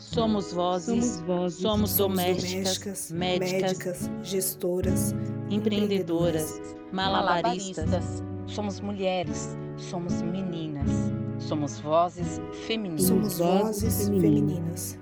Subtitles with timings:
[0.00, 5.14] Somos vozes, Somos vozes, somos, Somos domésticas, médicas, médicas, gestoras,
[5.50, 6.58] empreendedoras,
[6.90, 8.22] malabaristas.
[8.46, 10.90] Somos mulheres, somos meninas,
[11.38, 13.02] somos vozes femininas.
[13.04, 14.98] Somos vozes femininas.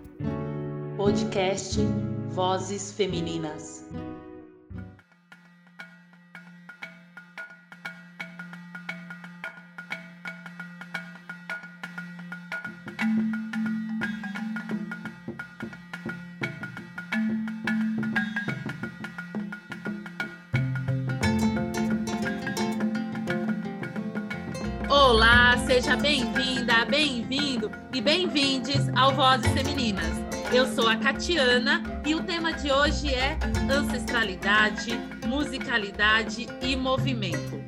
[0.96, 1.78] Podcast
[2.34, 3.84] Vozes Femininas.
[25.80, 30.10] Seja bem-vinda, bem-vindo e bem-vindes ao Vozes Femininas.
[30.52, 33.38] Eu sou a Catiana e o tema de hoje é
[33.70, 37.62] ancestralidade, musicalidade e movimento.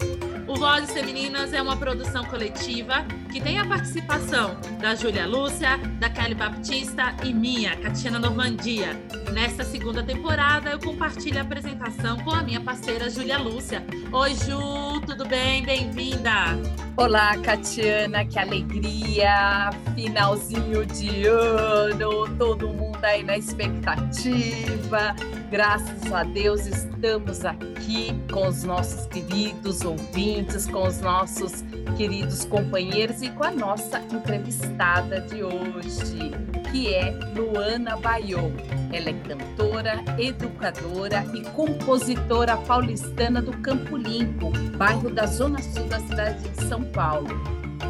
[0.48, 6.10] O Vozes Femininas é uma produção coletiva que tem a participação da Júlia Lúcia, da
[6.10, 8.88] Kelly Baptista e minha, Catiana Normandia.
[9.32, 13.84] Nesta segunda temporada, eu compartilho a apresentação com a minha parceira Júlia Lúcia.
[14.10, 15.64] Oi, Ju, tudo bem?
[15.64, 16.56] Bem-vinda!
[16.96, 19.70] Olá, Catiana, que alegria!
[19.96, 25.16] Finalzinho de ano, todo mundo aí na expectativa.
[25.50, 31.64] Graças a Deus estamos aqui com os nossos queridos ouvintes, com os nossos
[31.96, 36.30] queridos companheiros e com a nossa entrevistada de hoje,
[36.70, 38.50] que é Luana Baiô.
[38.92, 45.98] Ela é cantora, educadora e compositora paulistana do Campo Limpo, bairro da Zona Sul da
[46.00, 47.28] cidade de São Paulo.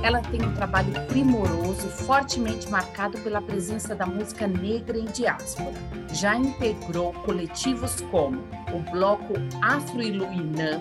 [0.03, 5.75] Ela tem um trabalho primoroso, fortemente marcado pela presença da música negra em diáspora.
[6.13, 8.39] Já integrou coletivos como
[8.73, 10.81] o Bloco Afro-Iluinã,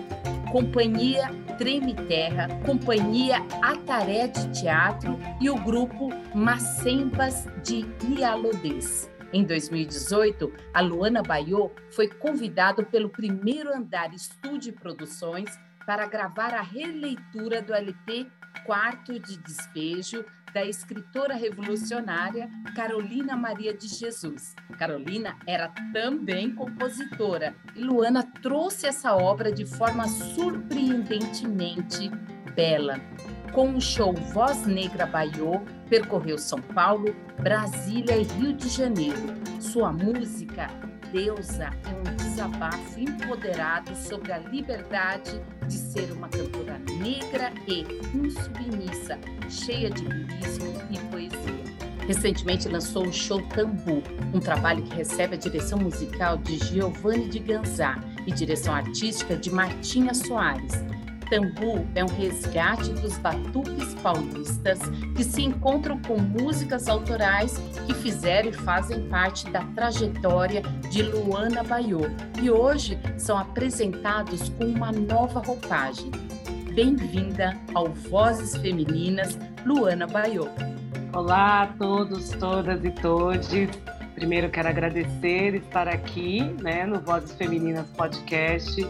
[0.50, 7.86] Companhia Treme Terra, Companhia Ataré de Teatro e o grupo Macembas de
[8.18, 9.08] Ialodês.
[9.32, 16.62] Em 2018, a Luana Baiô foi convidada pelo Primeiro Andar Estúdio Produções para gravar a
[16.62, 18.26] releitura do LP
[18.66, 24.54] Quarto de Despejo da escritora revolucionária Carolina Maria de Jesus.
[24.78, 32.10] Carolina era também compositora e Luana trouxe essa obra de forma surpreendentemente
[32.54, 33.00] bela.
[33.52, 39.18] Com o show Voz Negra Baiô, percorreu São Paulo, Brasília e Rio de Janeiro.
[39.60, 40.68] Sua música,
[41.12, 47.84] Deusa, é um desabafo empoderado sobre a liberdade de ser uma cantora negra e
[48.16, 51.70] insubmissa, cheia de lirismo e poesia.
[52.06, 57.38] Recentemente lançou o show Tambu, um trabalho que recebe a direção musical de Giovanni de
[57.40, 60.74] Ganzá e direção artística de Martinha Soares.
[61.30, 64.80] Tambu é um resgate dos batuques paulistas
[65.16, 70.60] que se encontram com músicas autorais que fizeram e fazem parte da trajetória
[70.90, 72.00] de Luana Baiô
[72.42, 76.10] e hoje são apresentados com uma nova roupagem.
[76.74, 80.48] Bem-vinda ao Vozes Femininas, Luana Baiô.
[81.12, 83.48] Olá a todos, todas e todos.
[84.20, 88.86] Primeiro quero agradecer estar aqui né, no Vozes Femininas Podcast.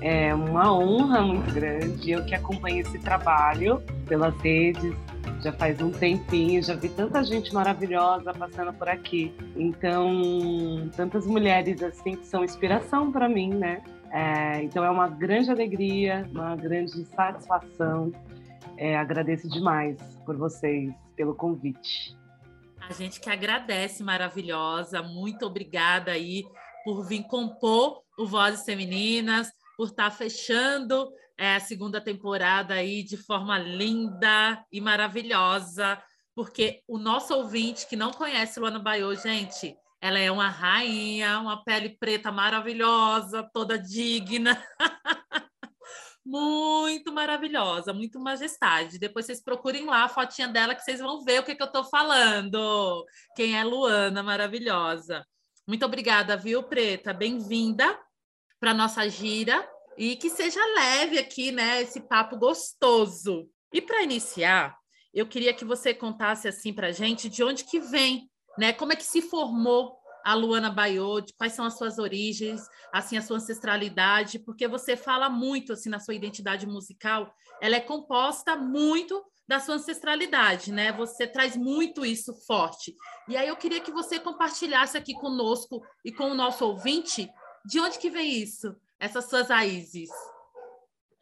[0.00, 2.10] É uma honra muito grande.
[2.10, 4.92] Eu que acompanho esse trabalho pelas redes
[5.40, 9.32] já faz um tempinho, já vi tanta gente maravilhosa passando por aqui.
[9.54, 13.84] Então, tantas mulheres assim que são inspiração para mim, né?
[14.10, 18.10] É, então é uma grande alegria, uma grande satisfação.
[18.76, 22.20] É, agradeço demais por vocês, pelo convite.
[22.88, 25.02] A gente que agradece, maravilhosa.
[25.02, 26.44] Muito obrigada aí
[26.84, 33.16] por vir compor o Vozes Femininas, por estar fechando é, a segunda temporada aí de
[33.16, 36.02] forma linda e maravilhosa,
[36.34, 41.62] porque o nosso ouvinte que não conhece Luana Baiô, gente, ela é uma rainha, uma
[41.62, 44.62] pele preta maravilhosa, toda digna.
[46.24, 48.98] muito maravilhosa, muito majestade.
[48.98, 51.66] Depois vocês procurem lá a fotinha dela que vocês vão ver o que, que eu
[51.66, 53.04] estou falando.
[53.36, 55.26] Quem é Luana, maravilhosa.
[55.66, 57.12] Muito obrigada, viu, Preta?
[57.12, 57.98] Bem-vinda
[58.60, 61.82] para nossa gira e que seja leve aqui, né?
[61.82, 63.48] Esse papo gostoso.
[63.72, 64.76] E para iniciar,
[65.12, 68.72] eu queria que você contasse assim para gente de onde que vem, né?
[68.72, 73.22] Como é que se formou a Luana Baiô, quais são as suas origens, assim a
[73.22, 79.24] sua ancestralidade, porque você fala muito assim na sua identidade musical, ela é composta muito
[79.46, 80.92] da sua ancestralidade, né?
[80.92, 82.96] Você traz muito isso forte.
[83.28, 87.28] E aí eu queria que você compartilhasse aqui conosco e com o nosso ouvinte
[87.64, 90.08] de onde que vem isso, essas suas raízes.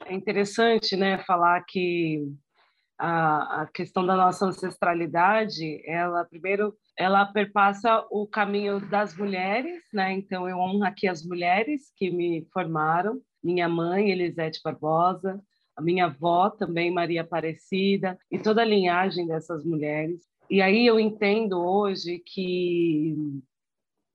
[0.06, 2.26] É interessante, né, falar que
[3.00, 10.12] a, a questão da nossa ancestralidade, ela primeiro ela perpassa o caminho das mulheres, né?
[10.12, 15.42] Então eu honro aqui as mulheres que me formaram, minha mãe Elisete Barbosa,
[15.74, 20.22] a minha avó também Maria Aparecida e toda a linhagem dessas mulheres.
[20.50, 23.16] E aí eu entendo hoje que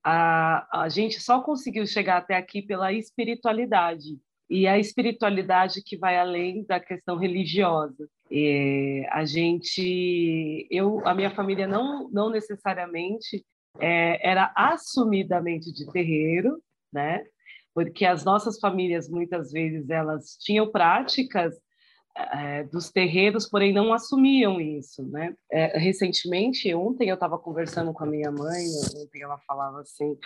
[0.04, 6.16] a, a gente só conseguiu chegar até aqui pela espiritualidade e a espiritualidade que vai
[6.16, 8.08] além da questão religiosa.
[8.30, 13.44] É, a gente, eu, a minha família não, não necessariamente
[13.78, 16.60] é, era assumidamente de terreiro,
[16.92, 17.24] né?
[17.74, 21.54] Porque as nossas famílias muitas vezes elas tinham práticas
[22.16, 25.34] é, dos terreiros, porém não assumiam isso, né?
[25.52, 28.64] É, recentemente, ontem eu estava conversando com a minha mãe,
[28.96, 30.16] ontem ela falava assim,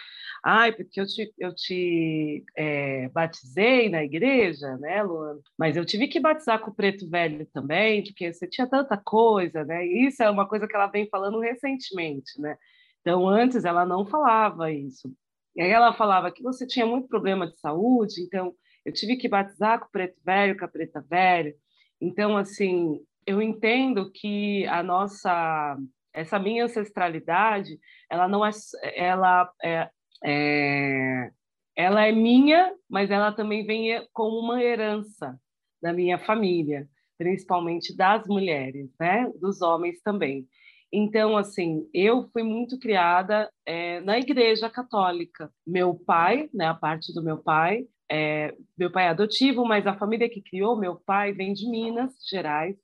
[0.45, 5.41] ai, porque eu te, eu te é, batizei na igreja, né, Luana?
[5.59, 9.65] Mas eu tive que batizar com o preto velho também, porque você tinha tanta coisa,
[9.65, 9.85] né?
[9.85, 12.57] Isso é uma coisa que ela vem falando recentemente, né?
[13.01, 15.13] Então, antes ela não falava isso.
[15.57, 18.55] E aí ela falava que você tinha muito problema de saúde, então
[18.85, 21.55] eu tive que batizar com o preto velho, com a preta velha.
[22.01, 25.77] Então, assim, eu entendo que a nossa,
[26.13, 28.51] essa minha ancestralidade, ela não é,
[28.97, 29.91] ela é,
[30.25, 31.31] é
[31.77, 35.39] ela é minha, mas ela também vem como uma herança
[35.81, 36.87] da minha família,
[37.17, 39.31] principalmente das mulheres, né?
[39.41, 40.47] Dos homens também.
[40.93, 45.51] Então, assim, eu fui muito criada é, na igreja católica.
[45.67, 49.97] Meu pai, né, a parte do meu pai, é, meu pai é adotivo, mas a
[49.97, 52.77] família que criou meu pai vem de Minas Gerais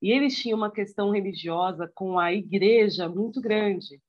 [0.00, 4.00] e eles tinham uma questão religiosa com a igreja muito grande.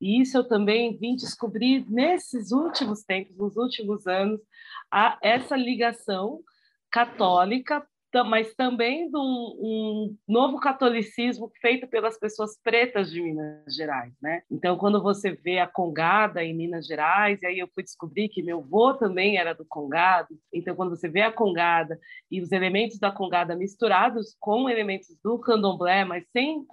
[0.00, 4.40] E isso eu também vim descobrir nesses últimos tempos, nos últimos anos,
[4.90, 6.40] a, essa ligação
[6.90, 7.84] católica
[8.26, 14.42] mas também de um, um, novo catolicismo feito pelas pessoas pretas de Minas Gerais, né?
[14.50, 18.42] Então, quando você vê a Congada em Minas Gerais, e aí eu fui descobrir que
[18.42, 21.98] meu avô também era do Congado, então quando você vê a Congada
[22.30, 26.66] e os elementos da Congada misturados com elementos do Candomblé, mas sem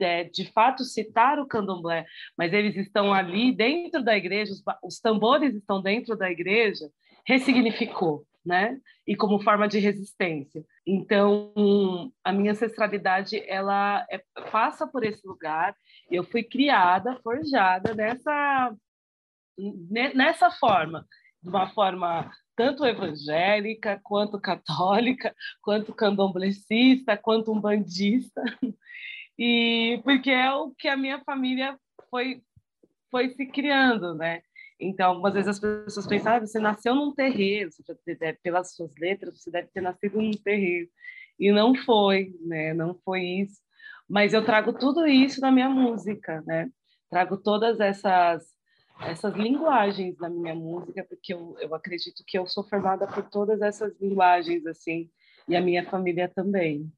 [0.00, 2.06] é, de fato citar o candomblé,
[2.36, 6.88] mas eles estão ali dentro da igreja, os, os tambores estão dentro da igreja,
[7.26, 8.80] ressignificou né?
[9.06, 10.64] E como forma de resistência.
[10.86, 15.76] Então, a minha ancestralidade ela é, passa por esse lugar.
[16.10, 18.74] Eu fui criada, forjada nessa
[20.14, 21.04] nessa forma,
[21.42, 28.40] de uma forma tanto evangélica, quanto católica, quanto candomblecista, quanto umbandista.
[29.36, 31.78] E porque é o que a minha família
[32.10, 32.42] foi
[33.10, 34.42] foi se criando, né?
[34.80, 37.70] Então, algumas vezes as pessoas pensam, ah, você nasceu num terreiro,
[38.06, 40.88] deve, pelas suas letras, você deve ter nascido num terreiro.
[41.38, 42.72] E não foi, né?
[42.74, 43.60] Não foi isso.
[44.08, 46.70] Mas eu trago tudo isso na minha música, né?
[47.10, 48.56] Trago todas essas
[49.00, 53.60] essas linguagens na minha música, porque eu, eu acredito que eu sou formada por todas
[53.60, 55.08] essas linguagens, assim,
[55.46, 56.92] e a minha família também.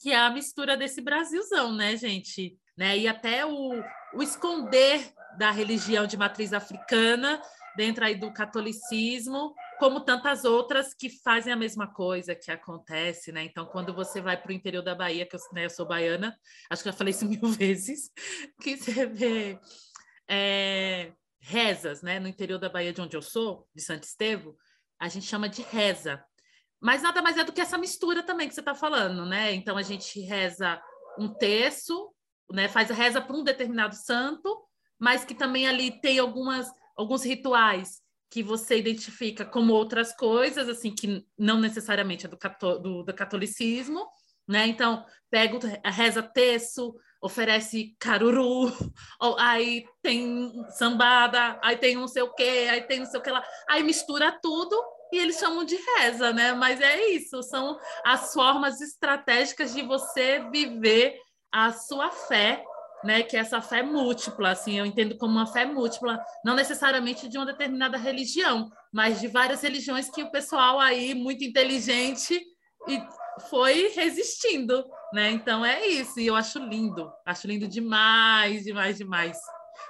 [0.00, 2.56] Que é a mistura desse Brasilzão, né, gente?
[2.76, 2.98] Né?
[2.98, 3.72] E até o,
[4.14, 7.40] o esconder da religião de matriz africana,
[7.76, 13.44] dentro aí do catolicismo, como tantas outras que fazem a mesma coisa que acontece, né?
[13.44, 16.36] Então, quando você vai para o interior da Bahia, que eu, né, eu, sou baiana,
[16.68, 18.10] acho que já falei isso mil vezes,
[18.60, 19.58] que você vê
[20.28, 22.18] é, rezas, né?
[22.18, 24.54] No interior da Bahia, de onde eu sou, de Santo Estevão,
[24.98, 26.22] a gente chama de reza.
[26.80, 29.52] Mas nada mais é do que essa mistura também que você está falando, né?
[29.52, 30.80] Então, a gente reza
[31.18, 32.12] um terço,
[32.52, 32.68] né?
[32.68, 34.56] Faz a reza para um determinado santo,
[34.98, 40.94] mas que também ali tem algumas, alguns rituais que você identifica como outras coisas, assim,
[40.94, 44.06] que não necessariamente é do, cató do, do catolicismo,
[44.46, 44.66] né?
[44.68, 48.72] Então, pega a reza terço, oferece caruru,
[49.20, 53.22] ou, aí tem sambada, aí tem não sei o quê, aí tem não sei o
[53.22, 54.80] que lá, aí mistura tudo
[55.12, 56.52] e eles chamam de reza, né?
[56.52, 61.18] Mas é isso, são as formas estratégicas de você viver
[61.52, 62.64] a sua fé
[63.04, 67.38] né, que essa fé múltipla, assim, eu entendo como uma fé múltipla, não necessariamente de
[67.38, 72.38] uma determinada religião, mas de várias religiões que o pessoal aí muito inteligente
[72.88, 73.02] e
[73.48, 75.30] foi resistindo, né?
[75.30, 79.38] Então é isso, e eu acho lindo, acho lindo demais, demais, demais.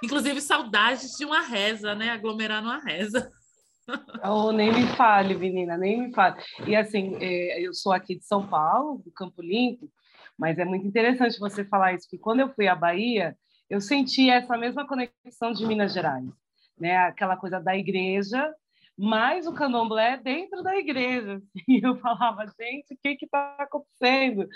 [0.03, 2.09] Inclusive saudades de uma reza, né?
[2.09, 3.29] Aglomerar numa reza.
[4.23, 6.41] Oh, nem me fale, menina, nem me fale.
[6.65, 9.91] E assim, é, eu sou aqui de São Paulo, do Campo Limpo,
[10.41, 13.37] mas é muito interessante você falar isso, porque quando eu fui à Bahia,
[13.69, 16.25] eu senti essa mesma conexão de Minas Gerais,
[16.79, 16.97] né?
[16.97, 18.51] Aquela coisa da igreja,
[18.97, 21.39] mas o candomblé dentro da igreja.
[21.67, 24.47] E eu falava, gente, o que está acontecendo?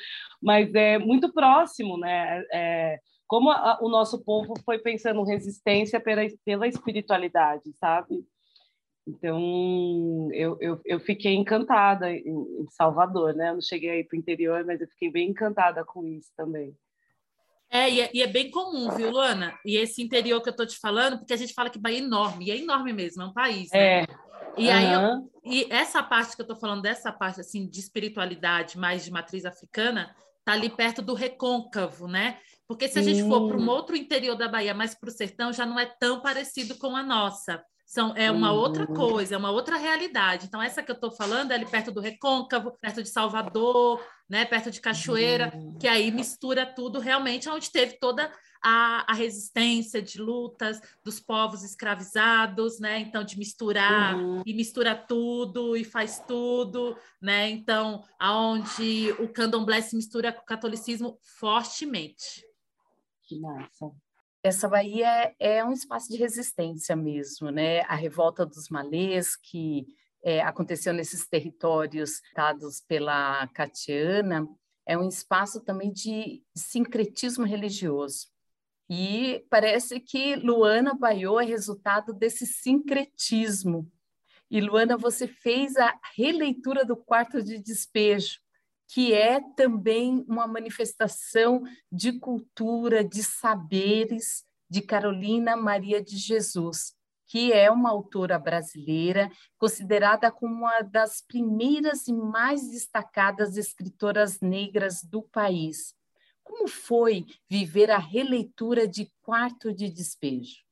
[0.41, 2.43] Mas é muito próximo, né?
[2.51, 8.25] É, como a, o nosso povo foi pensando resistência pela, pela espiritualidade, sabe?
[9.07, 13.49] Então, eu, eu, eu fiquei encantada em, em Salvador, né?
[13.49, 16.75] Eu não cheguei aí para o interior, mas eu fiquei bem encantada com isso também.
[17.69, 19.57] É e, é, e é bem comum, viu, Luana?
[19.65, 22.01] E esse interior que eu estou te falando, porque a gente fala que Bahia é
[22.01, 24.01] enorme, e é enorme mesmo, é um país, né?
[24.01, 24.07] É.
[24.57, 28.77] E aí, eu, e essa parte que eu estou falando, dessa parte assim de espiritualidade
[28.77, 32.39] mais de matriz africana, tá ali perto do recôncavo, né?
[32.67, 35.51] Porque se a gente for para um outro interior da Bahia, mais para o sertão,
[35.51, 37.63] já não é tão parecido com a nossa.
[37.85, 38.57] São, é uma uhum.
[38.57, 40.47] outra coisa, é uma outra realidade.
[40.47, 44.43] Então, essa que eu estou falando é ali perto do Recôncavo, perto de Salvador, né,
[44.43, 45.77] perto de Cachoeira, uhum.
[45.77, 51.63] que aí mistura tudo realmente, onde teve toda a, a, resistência de lutas dos povos
[51.63, 52.99] escravizados, né?
[52.99, 54.41] Então, de misturar uhum.
[54.43, 57.51] e mistura tudo e faz tudo, né?
[57.51, 62.43] Então, aonde o candomblé se mistura com o catolicismo fortemente.
[63.21, 63.91] Que massa
[64.45, 65.07] essa Bahia
[65.39, 67.81] é, é um espaço de resistência mesmo, né?
[67.81, 69.87] A revolta dos malês que
[70.23, 74.47] é, aconteceu nesses territórios dados pela Catiana
[74.85, 78.27] é um espaço também de sincretismo religioso.
[78.87, 83.91] E parece que Luana Baiô é resultado desse sincretismo.
[84.51, 88.44] E Luana, você fez a releitura do quarto de despejo
[88.87, 96.95] que é também uma manifestação de cultura, de saberes de Carolina Maria de Jesus,
[97.27, 105.03] que é uma autora brasileira considerada como uma das primeiras e mais destacadas escritoras negras
[105.03, 105.95] do país.
[106.43, 110.63] Como foi viver a releitura de Quarto de Despejo?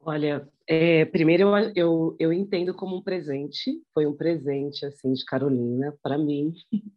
[0.00, 5.24] Olha, é, primeiro eu, eu, eu entendo como um presente, foi um presente assim de
[5.24, 6.52] Carolina para mim,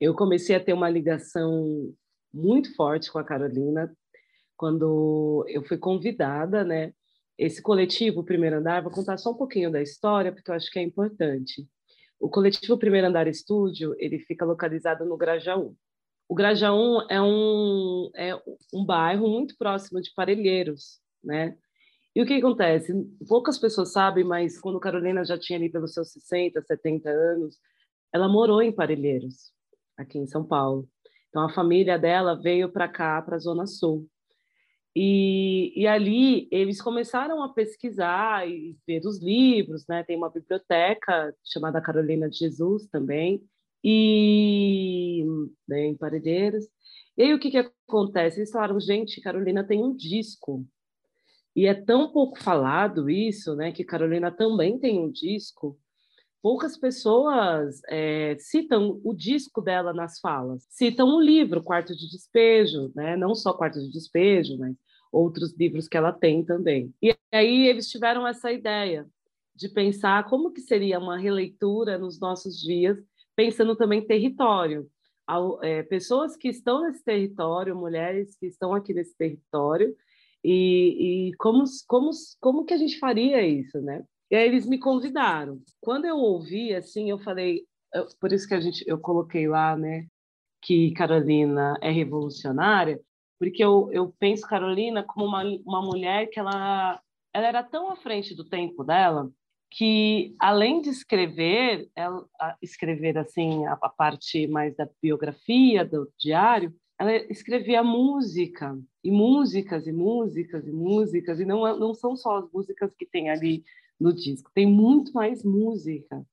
[0.00, 1.94] eu comecei a ter uma ligação
[2.34, 3.96] muito forte com a Carolina
[4.56, 6.92] quando eu fui convidada, né?
[7.38, 10.78] Esse coletivo Primeiro Andar, vou contar só um pouquinho da história, porque eu acho que
[10.78, 11.64] é importante.
[12.18, 15.76] O coletivo Primeiro Andar Estúdio, ele fica localizado no Grajaú.
[16.28, 18.34] O Grajaú é um, é
[18.74, 21.56] um bairro muito próximo de Parelheiros, né?
[22.16, 22.94] E o que acontece?
[23.28, 27.58] Poucas pessoas sabem, mas quando Carolina já tinha ali pelos seus 60, 70 anos,
[28.10, 29.52] ela morou em Parelheiros
[29.98, 30.88] aqui em São Paulo.
[31.28, 34.08] Então, a família dela veio para cá, para a Zona Sul.
[34.96, 40.02] E, e, ali eles começaram a pesquisar e ver os livros, né?
[40.02, 43.42] Tem uma biblioteca chamada Carolina de Jesus também,
[43.84, 45.22] e
[45.68, 46.64] né, em Paredeiras.
[47.14, 48.38] E aí o que, que acontece?
[48.38, 50.66] Eles falaram, gente, Carolina tem um disco.
[51.56, 53.72] E é tão pouco falado isso, né?
[53.72, 55.78] Que Carolina também tem um disco
[56.46, 62.92] poucas pessoas é, citam o disco dela nas falas, citam o livro Quarto de Despejo,
[62.94, 63.16] né?
[63.16, 64.76] não só Quarto de Despejo, mas
[65.10, 66.94] outros livros que ela tem também.
[67.02, 69.08] E aí eles tiveram essa ideia
[69.56, 72.96] de pensar como que seria uma releitura nos nossos dias,
[73.34, 74.88] pensando também território.
[75.62, 79.96] É, pessoas que estão nesse território, mulheres que estão aqui nesse território,
[80.48, 82.10] e, e como, como,
[82.40, 84.04] como que a gente faria isso, né?
[84.30, 85.60] E aí eles me convidaram.
[85.80, 89.76] Quando eu ouvi, assim, eu falei, eu, por isso que a gente, eu coloquei lá,
[89.76, 90.06] né,
[90.62, 93.00] que Carolina é revolucionária,
[93.40, 97.00] porque eu, eu penso Carolina como uma, uma mulher que ela,
[97.34, 99.28] ela era tão à frente do tempo dela
[99.70, 102.24] que além de escrever, ela,
[102.62, 109.86] escrever assim a, a parte mais da biografia do diário, ela escrevia música e músicas
[109.86, 113.64] e músicas e músicas e não não são só as músicas que tem ali
[114.00, 114.50] no disco.
[114.54, 116.24] Tem muito mais música.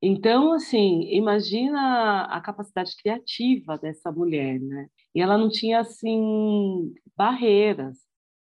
[0.00, 4.88] Então, assim, imagina a capacidade criativa dessa mulher, né?
[5.14, 7.98] E ela não tinha, assim, barreiras.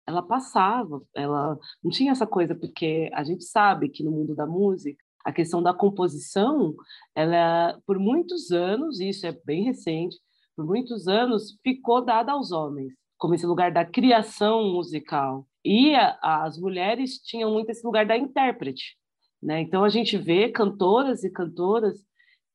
[0.08, 4.48] Ela passava, ela não tinha essa coisa, porque a gente sabe que no mundo da
[4.48, 6.75] música, a questão da composição,
[7.15, 10.17] ela, por muitos anos, isso é bem recente,
[10.55, 15.48] por muitos anos, ficou dada aos homens, como esse lugar da criação musical.
[15.63, 18.98] E a, as mulheres tinham muito esse lugar da intérprete.
[19.41, 19.62] Né?
[19.62, 22.03] Então, a gente vê cantoras e cantoras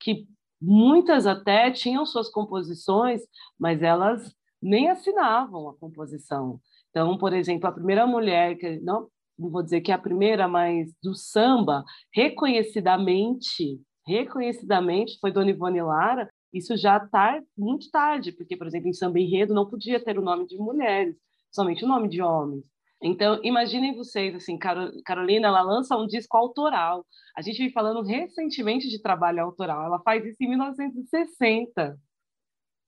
[0.01, 0.27] que
[0.61, 3.23] muitas até tinham suas composições,
[3.59, 6.61] mas elas nem assinavam a composição.
[6.91, 10.49] Então, por exemplo, a primeira mulher, que não, não vou dizer que é a primeira,
[10.49, 11.85] mas do samba,
[12.15, 18.93] reconhecidamente, reconhecidamente, foi Dona Ivone Lara, isso já está muito tarde, porque, por exemplo, em
[18.93, 21.17] samba enredo não podia ter o nome de mulheres,
[21.51, 22.65] somente o nome de homens.
[23.03, 27.05] Então, imaginem vocês, assim, Carolina, ela lança um disco autoral.
[27.37, 29.85] A gente vem falando recentemente de trabalho autoral.
[29.85, 31.99] Ela faz isso em 1960,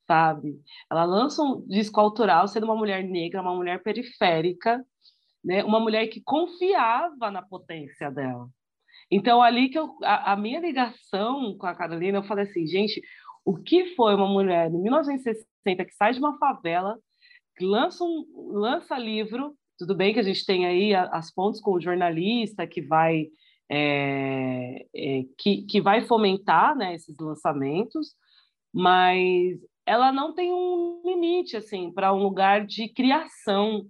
[0.07, 0.59] sabe?
[0.91, 4.83] Ela lança um disco autoral sendo uma mulher negra, uma mulher periférica,
[5.45, 5.63] né?
[5.63, 8.49] Uma mulher que confiava na potência dela.
[9.11, 13.01] Então, ali que eu, a, a minha ligação com a Carolina, eu falei assim, gente,
[13.49, 16.99] o que foi uma mulher em 1960 que sai de uma favela,
[17.61, 21.81] lança um lança livro tudo bem que a gente tem aí as pontes com o
[21.81, 23.29] jornalista que vai
[23.71, 28.15] é, é, que, que vai fomentar né, esses lançamentos,
[28.75, 33.87] mas ela não tem um limite assim para um lugar de criação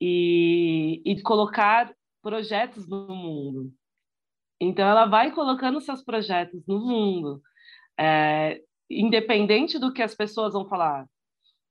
[0.00, 3.72] e, e de colocar projetos no mundo.
[4.60, 7.40] Então ela vai colocando seus projetos no mundo,
[7.98, 8.60] é,
[9.00, 11.06] independente do que as pessoas vão falar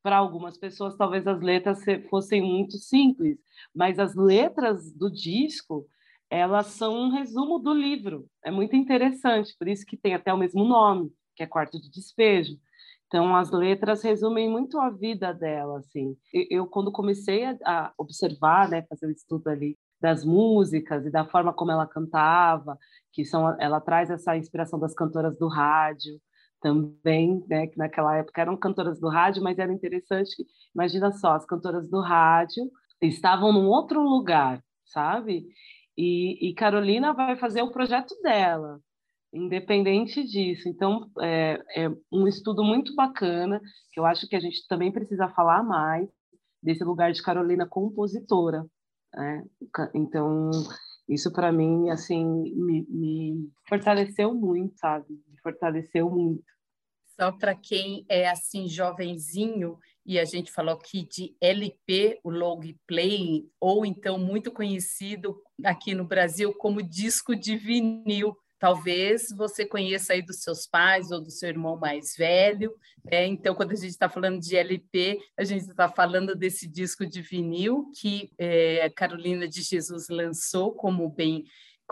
[0.04, 3.40] para algumas pessoas talvez as letras fossem muito simples,
[3.74, 5.88] mas as letras do disco
[6.30, 8.26] elas são um resumo do livro.
[8.44, 11.92] É muito interessante, por isso que tem até o mesmo nome, que é Quarto de
[11.92, 12.58] Despejo.
[13.06, 16.18] Então as letras resumem muito a vida dela, assim.
[16.34, 21.54] Eu quando comecei a observar, né, fazer o estudo ali das músicas e da forma
[21.54, 22.78] como ela cantava,
[23.12, 26.20] que são ela traz essa inspiração das cantoras do rádio,
[26.64, 30.34] também, né, que naquela época eram cantoras do rádio, mas era interessante,
[30.74, 32.64] imagina só, as cantoras do rádio
[33.02, 35.46] estavam num outro lugar, sabe?
[35.98, 38.80] E, e Carolina vai fazer o projeto dela,
[39.34, 40.70] independente disso.
[40.70, 43.60] Então, é, é, um estudo muito bacana,
[43.92, 46.08] que eu acho que a gente também precisa falar mais
[46.62, 48.66] desse lugar de Carolina compositora.
[49.14, 49.44] Né?
[49.94, 50.50] Então,
[51.10, 55.06] isso para mim, assim, me, me fortaleceu muito, sabe?
[55.10, 56.53] Me fortaleceu muito.
[57.20, 62.60] Só para quem é assim jovenzinho e a gente falou aqui de LP, o long
[62.86, 68.36] play, ou então muito conhecido aqui no Brasil como disco de vinil.
[68.60, 72.74] Talvez você conheça aí dos seus pais ou do seu irmão mais velho.
[73.10, 77.06] É, então, quando a gente está falando de LP, a gente está falando desse disco
[77.06, 81.44] de vinil que é, Carolina de Jesus lançou, como bem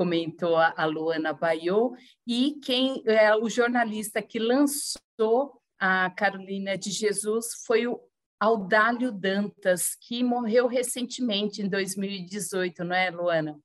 [0.02, 7.64] comentou a Luana Baiô, e quem é o jornalista que lançou a Carolina de Jesus
[7.68, 8.00] foi o
[8.40, 13.60] Audálio Dantas, que morreu recentemente, em 2018, não é, Luana?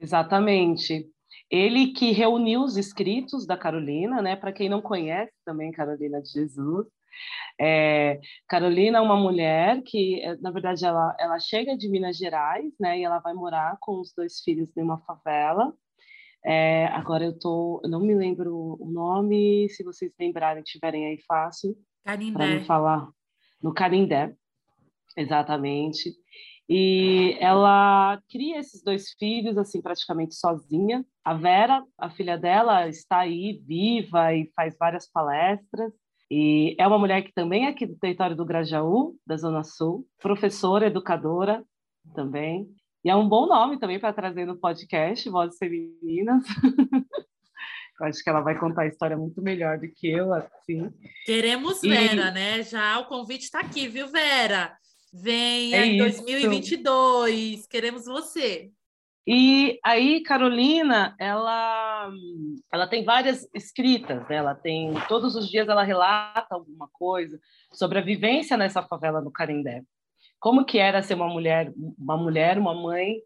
[0.00, 1.08] Exatamente.
[1.48, 4.34] Ele que reuniu os escritos da Carolina, né?
[4.34, 6.88] Para quem não conhece também Carolina de Jesus,
[7.60, 12.72] é, Carolina é uma mulher que, é, na verdade, ela, ela chega de Minas Gerais,
[12.78, 12.98] né?
[12.98, 15.72] E ela vai morar com os dois filhos em uma favela.
[16.44, 21.18] É, agora eu tô, eu não me lembro o nome, se vocês lembrarem, tiverem aí
[21.26, 23.08] fácil para me falar.
[23.60, 24.32] No Canindé,
[25.16, 26.14] exatamente.
[26.68, 31.04] E ela cria esses dois filhos assim praticamente sozinha.
[31.24, 35.92] A Vera, a filha dela, está aí viva e faz várias palestras.
[36.30, 40.06] E é uma mulher que também é aqui do território do Grajaú, da Zona Sul,
[40.20, 41.64] professora, educadora
[42.14, 42.68] também.
[43.04, 46.42] E é um bom nome também para trazer no podcast, Vozes Femininas.
[48.00, 50.90] eu acho que ela vai contar a história muito melhor do que eu, assim.
[51.24, 52.34] Queremos Vera, e...
[52.34, 52.62] né?
[52.64, 54.76] Já o convite está aqui, viu, Vera?
[55.12, 58.70] Venha é em 2022, queremos você.
[59.26, 62.08] E aí, Carolina, ela,
[62.72, 64.36] ela tem várias escritas, né?
[64.36, 67.36] ela tem todos os dias ela relata alguma coisa
[67.72, 69.82] sobre a vivência nessa favela no Carindé.
[70.38, 73.16] Como que era ser uma mulher, uma mulher, uma mãe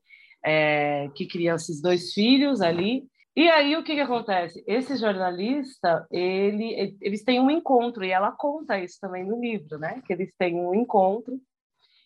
[0.42, 3.04] é, que cria esses dois filhos ali.
[3.36, 4.64] E aí o que, que acontece?
[4.66, 10.02] Esse jornalista, ele, eles têm um encontro e ela conta isso também no livro, né?
[10.06, 11.38] Que eles têm um encontro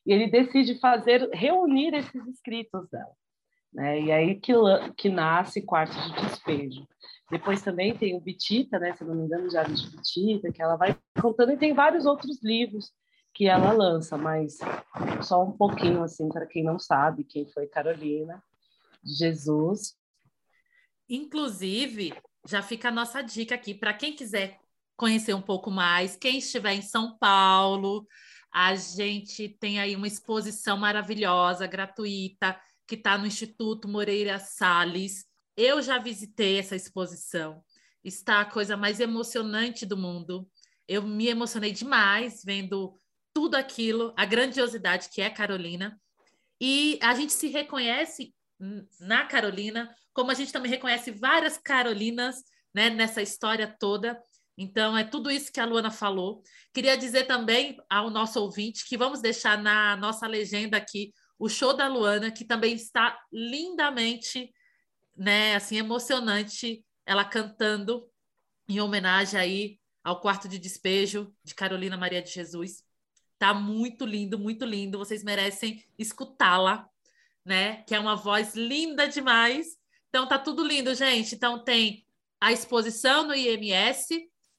[0.04, 3.14] e ele decide fazer reunir esses escritos dela.
[3.74, 4.00] Né?
[4.00, 4.52] E aí que,
[4.96, 6.86] que nasce Quarto de Despejo.
[7.30, 8.94] Depois também tem o Bitita, né?
[8.94, 12.42] se não me engano, Diário de Bitita, que ela vai contando, e tem vários outros
[12.42, 12.92] livros
[13.32, 14.58] que ela lança, mas
[15.22, 18.40] só um pouquinho, assim, para quem não sabe quem foi Carolina
[19.04, 19.96] Jesus.
[21.08, 22.14] Inclusive,
[22.46, 24.60] já fica a nossa dica aqui para quem quiser
[24.96, 28.06] conhecer um pouco mais, quem estiver em São Paulo,
[28.52, 35.26] a gente tem aí uma exposição maravilhosa, gratuita, que está no Instituto Moreira Salles.
[35.56, 37.62] Eu já visitei essa exposição.
[38.02, 40.48] Está a coisa mais emocionante do mundo.
[40.86, 42.98] Eu me emocionei demais vendo
[43.32, 46.00] tudo aquilo, a grandiosidade que é Carolina.
[46.60, 48.34] E a gente se reconhece
[49.00, 52.36] na Carolina, como a gente também reconhece várias Carolinas
[52.72, 54.20] né, nessa história toda.
[54.56, 56.42] Então, é tudo isso que a Luana falou.
[56.72, 61.12] Queria dizer também ao nosso ouvinte que vamos deixar na nossa legenda aqui
[61.44, 64.50] o show da Luana, que também está lindamente,
[65.14, 68.08] né, assim, emocionante, ela cantando
[68.66, 72.82] em homenagem aí ao quarto de despejo de Carolina Maria de Jesus.
[73.38, 74.96] Tá muito lindo, muito lindo.
[74.96, 76.88] Vocês merecem escutá-la,
[77.44, 77.82] né?
[77.82, 79.76] Que é uma voz linda demais.
[80.08, 81.34] Então tá tudo lindo, gente.
[81.34, 82.06] Então tem
[82.40, 84.08] a exposição no IMS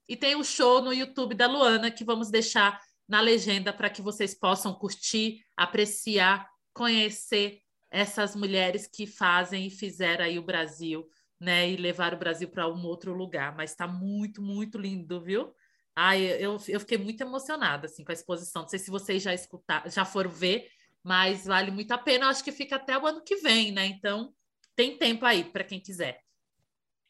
[0.08, 4.04] e tem o show no YouTube da Luana que vamos deixar na legenda para que
[4.04, 11.10] vocês possam curtir, apreciar, conhecer essas mulheres que fazem e fizeram aí o Brasil,
[11.40, 11.70] né?
[11.70, 13.56] E levar o Brasil para um outro lugar.
[13.56, 15.56] Mas está muito, muito lindo, viu?
[15.96, 18.64] Ai, eu, eu fiquei muito emocionada assim com a exposição.
[18.64, 20.68] Não sei se vocês já escutaram, já foram ver,
[21.02, 22.26] mas vale muito a pena.
[22.26, 23.86] Eu acho que fica até o ano que vem, né?
[23.86, 24.34] Então
[24.76, 26.20] tem tempo aí para quem quiser.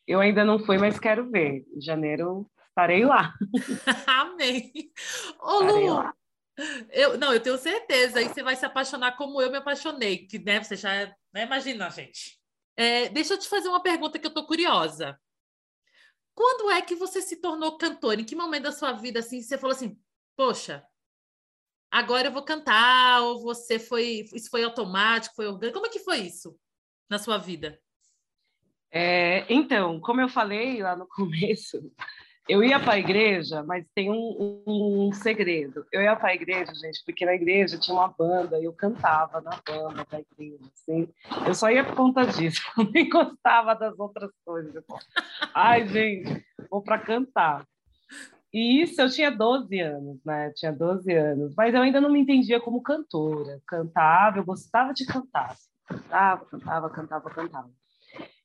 [0.08, 1.66] Eu ainda não fui, mas quero ver.
[1.76, 3.34] Em janeiro estarei lá.
[4.06, 4.72] Amém.
[5.40, 6.04] Ô, Lu,
[6.90, 8.20] eu, não, eu tenho certeza.
[8.20, 11.90] Aí você vai se apaixonar como eu me apaixonei, que né, você já né, imagina,
[11.90, 12.40] gente.
[12.76, 15.20] É, deixa eu te fazer uma pergunta que eu tô curiosa.
[16.34, 18.20] Quando é que você se tornou cantora?
[18.20, 19.98] Em que momento da sua vida assim você falou assim,
[20.36, 20.86] poxa,
[21.90, 23.22] agora eu vou cantar?
[23.22, 25.80] Ou você foi, isso foi automático, foi orgânico?
[25.80, 26.58] Como é que foi isso
[27.10, 27.80] na sua vida?
[28.92, 31.92] É, então, como eu falei lá no começo,
[32.48, 35.86] eu ia para a igreja, mas tem um, um, um segredo.
[35.92, 39.42] Eu ia para a igreja, gente, porque na igreja tinha uma banda e eu cantava
[39.42, 40.64] na banda da igreja.
[40.74, 41.10] Assim.
[41.46, 44.84] Eu só ia por conta disso, eu nem gostava das outras coisas.
[45.54, 47.66] Ai, gente, vou para cantar.
[48.54, 50.48] E isso eu tinha 12 anos, né?
[50.48, 53.60] Eu tinha 12 anos, mas eu ainda não me entendia como cantora.
[53.68, 55.56] Cantava, eu gostava de cantar.
[55.86, 57.70] Cantava, cantava, cantava, cantava.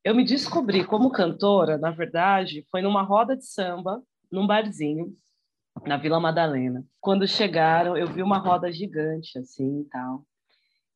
[0.02, 5.14] Eu me descobri como cantora, na verdade, foi numa roda de samba, num barzinho,
[5.86, 6.82] na Vila Madalena.
[7.00, 10.24] Quando chegaram, eu vi uma roda gigante, assim, e tal.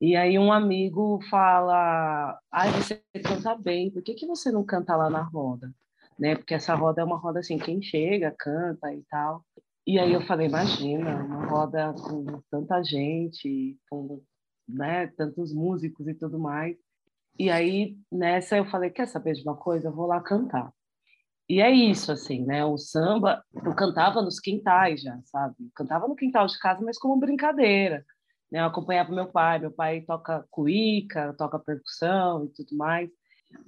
[0.00, 4.96] E aí um amigo fala, ai, você canta bem, por que, que você não canta
[4.96, 5.70] lá na roda?
[6.18, 6.34] Né?
[6.34, 9.44] Porque essa roda é uma roda assim, quem chega, canta e tal.
[9.86, 14.22] E aí eu falei, imagina, uma roda com tanta gente, com
[14.66, 16.76] né, tantos músicos e tudo mais.
[17.38, 19.88] E aí, nessa, eu falei, quer saber de uma coisa?
[19.88, 20.72] Eu vou lá cantar.
[21.48, 22.64] E é isso, assim, né?
[22.64, 25.54] O samba, eu cantava nos quintais já, sabe?
[25.60, 28.04] Eu cantava no quintal de casa, mas como brincadeira.
[28.50, 28.60] Né?
[28.60, 33.10] Eu acompanhava meu pai, meu pai toca cuíca, toca percussão e tudo mais.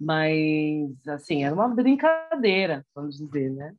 [0.00, 3.74] Mas, assim, era uma brincadeira, vamos dizer, né?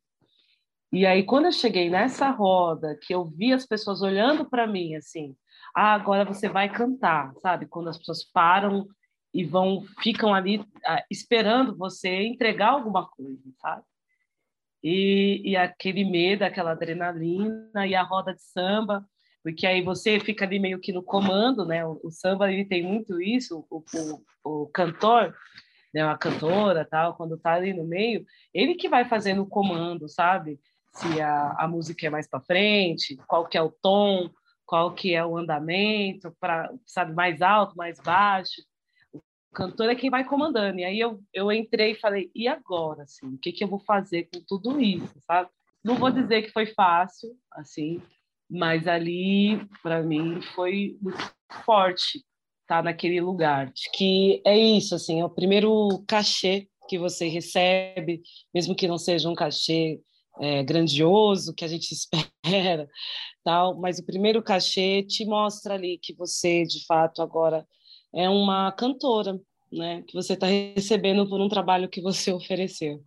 [0.92, 4.96] E aí, quando eu cheguei nessa roda, que eu vi as pessoas olhando para mim,
[4.96, 5.36] assim,
[5.76, 7.66] ah, agora você vai cantar, sabe?
[7.68, 8.88] Quando as pessoas param
[9.34, 13.84] e vão ficam ali ah, esperando você entregar alguma coisa, sabe?
[14.84, 19.06] E, e aquele medo, aquela adrenalina e a roda de samba,
[19.44, 21.86] porque aí você fica ali meio que no comando, né?
[21.86, 23.84] O, o samba ele tem muito isso, o,
[24.44, 25.36] o, o cantor,
[25.94, 26.02] né?
[26.04, 30.60] A cantora, tal, quando tá ali no meio, ele que vai fazendo o comando, sabe?
[30.94, 34.30] Se a, a música é mais para frente, qual que é o tom,
[34.66, 38.62] qual que é o andamento, para sabe mais alto, mais baixo
[39.58, 40.80] cantor é quem vai comandando.
[40.80, 43.80] E aí eu, eu entrei e falei, e agora, assim, o que, que eu vou
[43.80, 45.50] fazer com tudo isso, sabe?
[45.84, 48.00] Não vou dizer que foi fácil, assim,
[48.48, 51.18] mas ali, para mim, foi muito
[51.66, 52.20] forte
[52.62, 53.72] estar tá naquele lugar.
[53.74, 58.22] Acho que é isso, assim, é o primeiro cachê que você recebe,
[58.54, 60.00] mesmo que não seja um cachê
[60.40, 61.92] é, grandioso que a gente
[62.46, 62.88] espera,
[63.44, 67.66] tal, mas o primeiro cachê te mostra ali que você, de fato, agora
[68.14, 69.40] é uma cantora,
[69.72, 73.04] né, que você está recebendo por um trabalho que você ofereceu.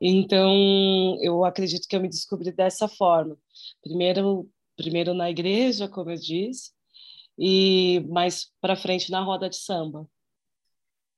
[0.00, 3.36] Então, eu acredito que eu me descobri dessa forma.
[3.82, 6.72] Primeiro, primeiro na igreja, como eu disse,
[7.38, 10.08] e mais para frente na roda de samba.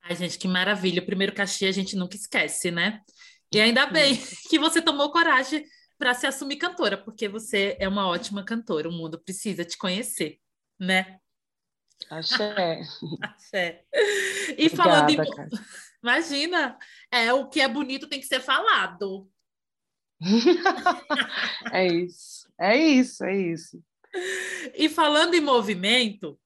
[0.03, 1.03] Ai, gente, que maravilha.
[1.03, 3.01] O primeiro cachê a gente nunca esquece, né?
[3.53, 4.17] E ainda bem
[4.49, 5.65] que você tomou coragem
[5.99, 8.89] para se assumir cantora, porque você é uma ótima cantora.
[8.89, 10.39] O mundo precisa te conhecer,
[10.79, 11.19] né?
[12.09, 12.83] Axé.
[13.23, 13.85] Axé.
[14.57, 15.17] E Obrigada, falando em...
[15.17, 15.49] Cara.
[16.03, 16.79] Imagina,
[17.11, 19.31] é o que é bonito tem que ser falado.
[21.73, 23.85] é isso, é isso, é isso.
[24.75, 26.39] E falando em movimento,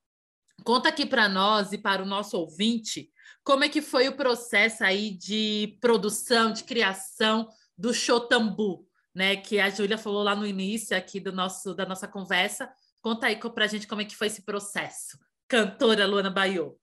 [0.64, 3.10] conta aqui para nós e para o nosso ouvinte
[3.44, 9.36] como é que foi o processo aí de produção, de criação do Xotambu, né?
[9.36, 12.72] Que a Júlia falou lá no início aqui do nosso da nossa conversa.
[13.02, 15.18] Conta aí para a gente como é que foi esse processo
[15.54, 16.76] cantora Luana Baiô?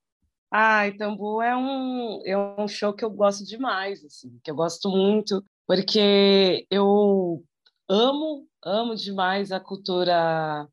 [0.50, 4.90] Ah, Itambu é um, é um show que eu gosto demais, assim, que eu gosto
[4.90, 7.44] muito, porque eu
[7.90, 10.66] amo, amo demais a cultura,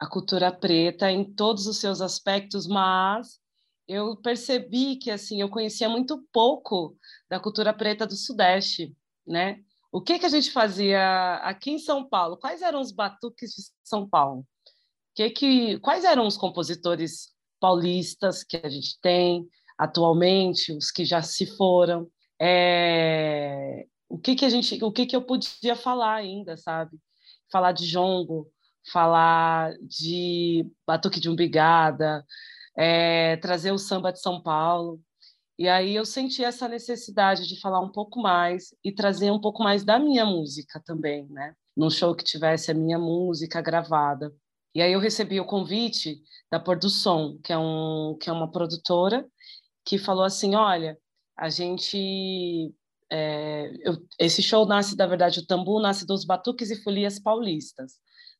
[0.00, 3.38] a cultura preta em todos os seus aspectos, mas
[3.86, 6.96] eu percebi que assim eu conhecia muito pouco
[7.28, 9.60] da cultura preta do Sudeste, né?
[9.92, 12.36] O que que a gente fazia aqui em São Paulo?
[12.36, 14.44] Quais eram os batuques de São Paulo?
[15.14, 17.33] Que que quais eram os compositores
[17.64, 19.48] paulistas que a gente tem
[19.78, 22.06] atualmente, os que já se foram?
[22.38, 23.86] É...
[24.06, 26.98] o que que a gente, o que que eu podia falar ainda, sabe?
[27.50, 28.52] Falar de jongo,
[28.92, 32.22] falar de batuque de umbigada,
[32.76, 35.00] é, trazer o samba de São Paulo.
[35.58, 39.62] E aí eu senti essa necessidade de falar um pouco mais e trazer um pouco
[39.62, 41.54] mais da minha música também, né?
[41.74, 44.30] Num show que tivesse a minha música gravada.
[44.74, 48.32] E aí eu recebi o convite da Pôr do Som, que é, um, que é
[48.32, 49.26] uma produtora,
[49.84, 50.98] que falou assim, olha,
[51.36, 52.74] a gente...
[53.10, 57.92] É, eu, esse show nasce, da verdade, o Tambu nasce dos batuques e folias paulistas.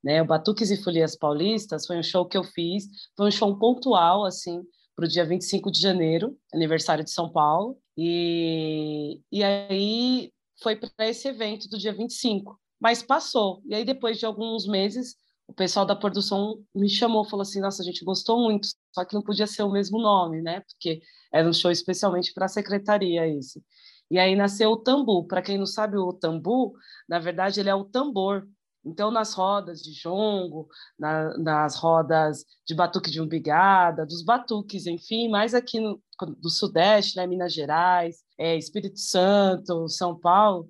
[0.02, 0.20] Né?
[0.20, 2.84] O Batuques e Folias Paulistas foi um show que eu fiz,
[3.16, 4.62] foi um show pontual, assim,
[4.94, 10.30] para o dia 25 de janeiro, aniversário de São Paulo, e, e aí
[10.62, 13.62] foi para esse evento do dia 25, mas passou.
[13.64, 17.82] E aí, depois de alguns meses, o pessoal da produção me chamou, falou assim: Nossa,
[17.82, 20.60] a gente gostou muito, só que não podia ser o mesmo nome, né?
[20.60, 21.02] Porque
[21.32, 23.62] era um show especialmente para a secretaria esse.
[24.10, 25.26] E aí nasceu o tambu.
[25.26, 26.74] Para quem não sabe, o tambu,
[27.08, 28.46] na verdade, ele é o tambor
[28.84, 35.28] então, nas rodas de jongo, na, nas rodas de batuque de umbigada, dos batuques, enfim,
[35.28, 36.02] mais aqui no,
[36.38, 40.68] do Sudeste, né, Minas Gerais, é, Espírito Santo, São Paulo,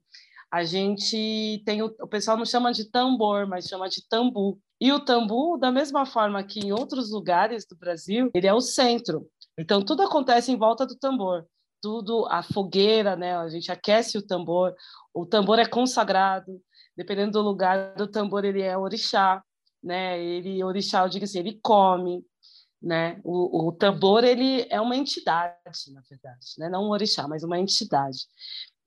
[0.50, 4.60] a gente tem o, o pessoal não chama de tambor, mas chama de tambu.
[4.80, 8.60] E o tambu, da mesma forma que em outros lugares do Brasil, ele é o
[8.60, 9.28] centro.
[9.58, 11.46] Então tudo acontece em volta do tambor.
[11.80, 13.37] Tudo, a fogueira, né?
[13.37, 14.74] A gente aquece o tambor.
[15.12, 16.60] O tambor é consagrado
[16.96, 19.42] dependendo do lugar do tambor, ele é orixá,
[19.82, 20.22] né?
[20.22, 22.24] Ele, orixá, eu digo assim, ele come,
[22.80, 23.20] né?
[23.24, 25.56] O, o tambor, ele é uma entidade,
[25.92, 26.68] na verdade, né?
[26.68, 28.18] Não um orixá, mas uma entidade.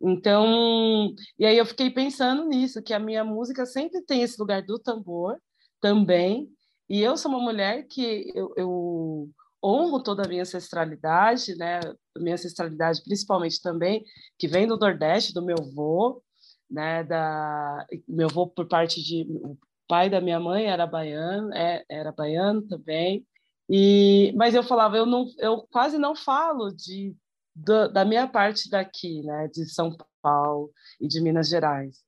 [0.01, 4.61] Então, e aí eu fiquei pensando nisso, que a minha música sempre tem esse lugar
[4.61, 5.37] do tambor
[5.81, 6.49] também,
[6.89, 9.29] e eu sou uma mulher que eu, eu
[9.63, 11.79] honro toda a minha ancestralidade, né?
[12.17, 14.03] Minha ancestralidade, principalmente também,
[14.37, 16.23] que vem do Nordeste, do meu avô,
[16.69, 17.03] né?
[17.03, 22.11] Da meu avô por parte de o pai da minha mãe era baiano, é, era
[22.11, 23.25] baiano também.
[23.69, 27.15] E mas eu falava, eu não, eu quase não falo de
[27.55, 29.47] da, da minha parte daqui, né?
[29.53, 32.06] De São Paulo e de Minas Gerais.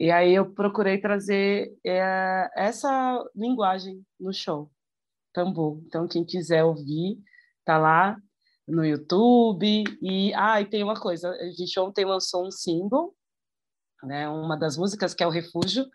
[0.00, 4.70] E aí eu procurei trazer é, essa linguagem no show,
[5.32, 5.82] tambu.
[5.86, 7.18] Então quem quiser ouvir,
[7.64, 8.16] tá lá
[8.66, 9.84] no YouTube.
[10.02, 13.14] E ah, e tem uma coisa, a gente ontem lançou um single
[14.02, 14.28] né?
[14.28, 15.86] Uma das músicas que é o Refúgio,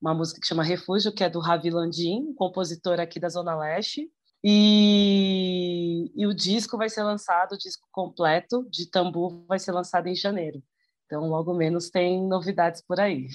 [0.00, 4.10] uma música que chama Refúgio, que é do Ravi Landim, compositor aqui da Zona Leste.
[4.44, 10.06] E, e o disco vai ser lançado, o disco completo de Tambu vai ser lançado
[10.06, 10.62] em janeiro.
[11.08, 13.28] Então, logo menos tem novidades por aí.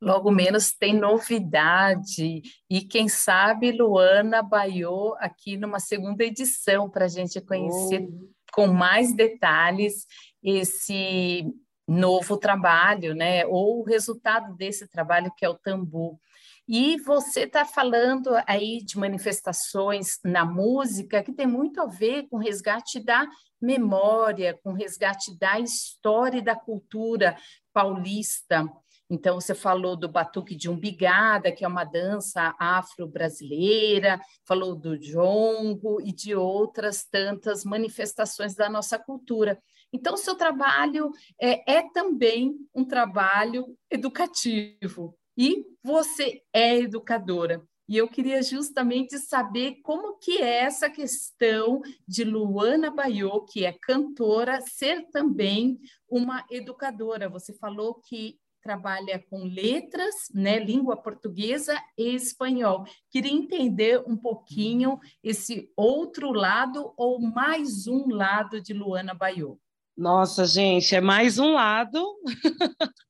[0.00, 2.40] Logo menos tem novidade.
[2.68, 8.28] E quem sabe Luana Baiô aqui numa segunda edição para a gente conhecer oh.
[8.54, 10.06] com mais detalhes
[10.42, 11.44] esse
[11.86, 13.44] novo trabalho, né?
[13.44, 16.18] Ou o resultado desse trabalho que é o tambu.
[16.66, 22.36] E você está falando aí de manifestações na música que tem muito a ver com
[22.36, 23.28] o resgate da
[23.60, 27.36] memória, com resgate da história e da cultura
[27.72, 28.64] paulista.
[29.08, 36.00] Então, você falou do batuque de umbigada, que é uma dança afro-brasileira, falou do jongo
[36.00, 39.60] e de outras tantas manifestações da nossa cultura.
[39.92, 47.62] Então, o seu trabalho é, é também um trabalho educativo e você é educadora.
[47.88, 53.72] E eu queria justamente saber como que é essa questão de Luana Baiô, que é
[53.72, 57.28] cantora, ser também uma educadora.
[57.28, 62.84] Você falou que trabalha com letras, né, língua portuguesa e espanhol.
[63.08, 69.60] Queria entender um pouquinho esse outro lado ou mais um lado de Luana Baiô.
[69.96, 72.04] Nossa, gente, é mais um lado.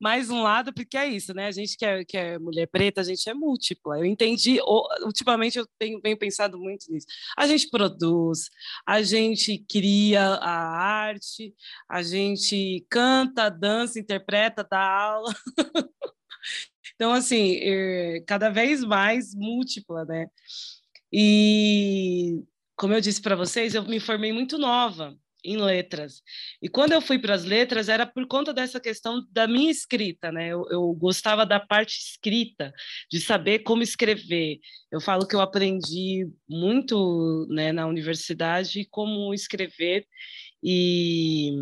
[0.00, 1.46] mais um lado, porque é isso, né?
[1.46, 3.98] A gente que é, que é mulher preta, a gente é múltipla.
[3.98, 4.58] Eu entendi,
[5.04, 7.06] ultimamente eu tenho, tenho pensado muito nisso.
[7.36, 8.48] A gente produz,
[8.86, 11.54] a gente cria a arte,
[11.88, 15.34] a gente canta, dança, interpreta, dá aula.
[16.94, 20.28] então, assim, é, cada vez mais múltipla, né?
[21.12, 22.42] E,
[22.76, 25.14] como eu disse para vocês, eu me formei muito nova.
[25.44, 26.22] Em letras.
[26.62, 30.30] E quando eu fui para as letras, era por conta dessa questão da minha escrita,
[30.32, 30.48] né?
[30.48, 32.72] Eu, eu, gostava da parte escrita,
[33.10, 34.58] de saber como escrever.
[34.90, 40.06] Eu falo que eu aprendi muito né, na universidade como escrever,
[40.62, 41.52] e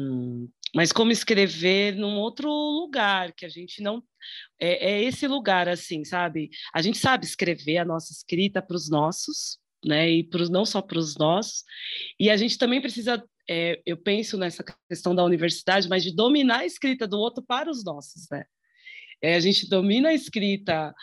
[0.74, 4.02] mas como escrever num outro lugar, que a gente não.
[4.60, 6.50] É, é esse lugar, assim, sabe?
[6.74, 10.10] A gente sabe escrever a nossa escrita para os nossos, né?
[10.10, 11.64] E pros, não só para os nossos.
[12.18, 16.60] E a gente também precisa é, eu penso nessa questão da universidade, mas de dominar
[16.60, 18.44] a escrita do outro para os nossos, né?
[19.22, 20.94] É, a gente domina a escrita,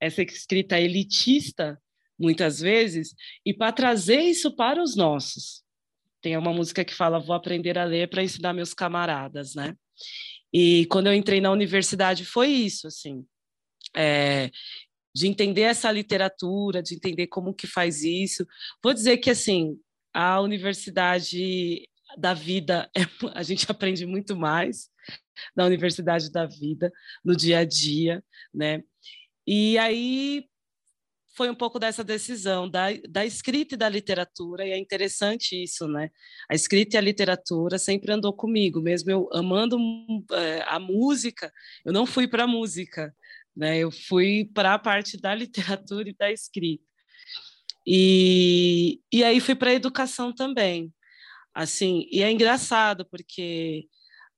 [0.00, 1.80] essa escrita elitista,
[2.18, 3.14] muitas vezes,
[3.46, 5.62] e para trazer isso para os nossos.
[6.20, 9.74] Tem uma música que fala: Vou aprender a ler para ensinar meus camaradas, né?
[10.52, 13.24] E quando eu entrei na universidade foi isso, assim,
[13.96, 14.50] é,
[15.14, 18.46] de entender essa literatura, de entender como que faz isso.
[18.82, 19.78] Vou dizer que assim
[20.14, 22.88] a universidade da vida,
[23.34, 24.88] a gente aprende muito mais
[25.56, 26.92] na universidade da vida,
[27.24, 28.22] no dia a dia,
[28.54, 28.82] né?
[29.46, 30.48] E aí
[31.36, 35.88] foi um pouco dessa decisão da, da escrita e da literatura, e é interessante isso,
[35.88, 36.10] né?
[36.48, 39.76] A escrita e a literatura sempre andou comigo, mesmo eu amando
[40.32, 41.52] é, a música,
[41.84, 43.12] eu não fui para a música,
[43.56, 43.78] né?
[43.78, 46.93] Eu fui para a parte da literatura e da escrita.
[47.86, 50.92] E, e aí fui para a educação também.
[51.54, 53.86] Assim, e é engraçado porque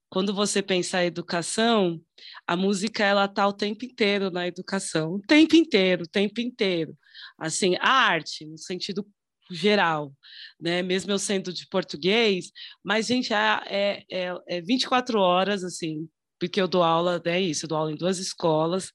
[0.09, 2.01] quando você pensa em educação,
[2.47, 6.97] a música ela tá o tempo inteiro na educação, o tempo inteiro, o tempo inteiro.
[7.39, 9.07] Assim, a arte no sentido
[9.51, 10.13] geral,
[10.61, 10.83] né?
[10.83, 12.51] Mesmo eu sendo de português,
[12.83, 17.65] mas gente, é, é, é 24 horas assim, porque eu dou aula, é né, isso,
[17.65, 18.93] eu dou aula em duas escolas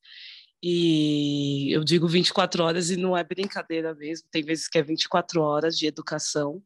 [0.63, 5.41] e eu digo 24 horas e não é brincadeira mesmo, tem vezes que é 24
[5.41, 6.61] horas de educação,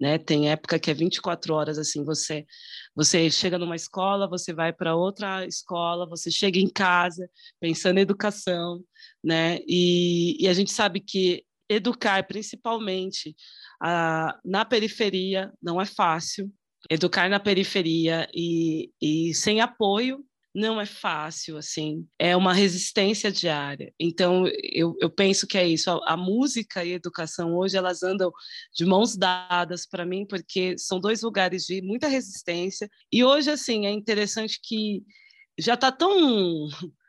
[0.00, 0.18] né?
[0.18, 2.46] Tem época que é 24 horas assim, você
[2.94, 7.28] você chega numa escola, você vai para outra escola, você chega em casa
[7.60, 8.82] pensando em educação,
[9.22, 9.58] né?
[9.66, 13.36] E, e a gente sabe que educar, principalmente
[13.80, 16.52] a, na periferia, não é fácil.
[16.90, 23.92] Educar na periferia e, e sem apoio não é fácil, assim, é uma resistência diária.
[23.98, 25.90] Então, eu, eu penso que é isso.
[25.90, 28.32] A, a música e a educação hoje, elas andam
[28.74, 32.88] de mãos dadas para mim, porque são dois lugares de muita resistência.
[33.12, 35.04] E hoje, assim, é interessante que
[35.58, 36.68] já está tão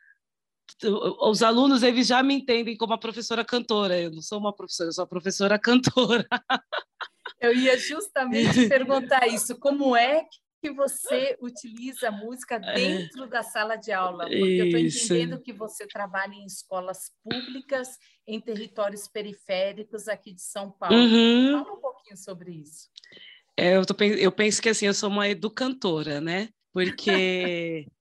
[1.22, 4.00] os alunos eles já me entendem como a professora cantora.
[4.00, 6.28] Eu não sou uma professora, eu sou a professora cantora.
[7.40, 9.58] Eu ia justamente perguntar isso.
[9.60, 10.26] Como é
[10.62, 12.74] que você utiliza a música é.
[12.76, 13.28] dentro é.
[13.28, 14.26] da sala de aula?
[14.26, 14.62] Porque Isso.
[14.62, 17.98] eu estou entendendo que você trabalha em escolas públicas,
[18.28, 20.96] em territórios periféricos aqui de São Paulo.
[20.96, 21.64] Uhum.
[21.64, 22.90] Fala um pouquinho sobre isso.
[23.58, 26.50] É, eu, tô, eu penso que assim, eu sou uma educantora, né?
[26.72, 27.88] Porque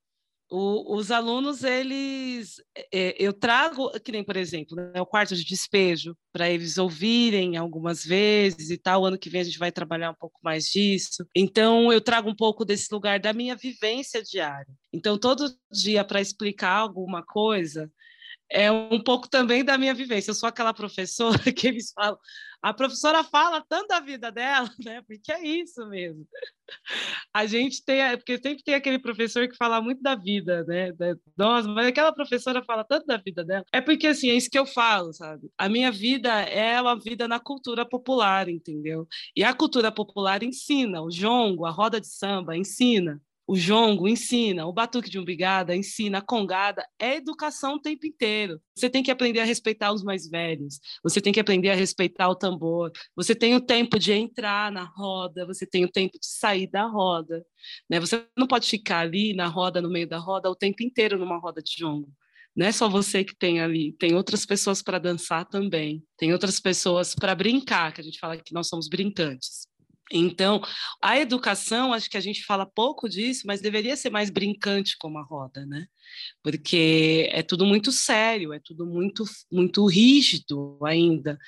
[0.51, 2.57] o, os alunos, eles.
[2.93, 7.57] É, eu trago, que nem, por exemplo, né, o quarto de despejo, para eles ouvirem
[7.57, 9.07] algumas vezes e tal.
[9.07, 11.25] Ano que vem a gente vai trabalhar um pouco mais disso.
[11.35, 14.75] Então, eu trago um pouco desse lugar da minha vivência diária.
[14.93, 17.91] Então, todo dia, para explicar alguma coisa,
[18.51, 20.31] é um pouco também da minha vivência.
[20.31, 22.19] Eu sou aquela professora que eles falam,
[22.63, 25.03] a professora fala tanto da vida dela, né?
[25.07, 26.27] Porque é isso mesmo.
[27.35, 30.93] A gente tem, porque sempre tem aquele professor que fala muito da vida, né?
[31.37, 33.65] Mas aquela professora fala tanto da vida dela.
[33.73, 35.51] É porque assim, é isso que eu falo, sabe?
[35.59, 39.07] A minha vida é uma vida na cultura popular, entendeu?
[39.35, 44.65] E a cultura popular ensina, o jongo, a roda de samba ensina o jongo ensina,
[44.65, 48.61] o batuque de umbigada ensina, a congada é educação o tempo inteiro.
[48.77, 52.29] Você tem que aprender a respeitar os mais velhos, você tem que aprender a respeitar
[52.29, 56.29] o tambor, você tem o tempo de entrar na roda, você tem o tempo de
[56.29, 57.45] sair da roda.
[57.91, 57.99] Né?
[57.99, 61.37] Você não pode ficar ali na roda, no meio da roda, o tempo inteiro numa
[61.37, 62.09] roda de jongo.
[62.55, 66.61] Não é só você que tem ali, tem outras pessoas para dançar também, tem outras
[66.61, 69.70] pessoas para brincar, que a gente fala que nós somos brincantes.
[70.13, 70.61] Então,
[71.01, 75.19] a educação, acho que a gente fala pouco disso, mas deveria ser mais brincante como
[75.19, 75.87] a roda, né?
[76.43, 81.39] Porque é tudo muito sério, é tudo muito, muito rígido ainda.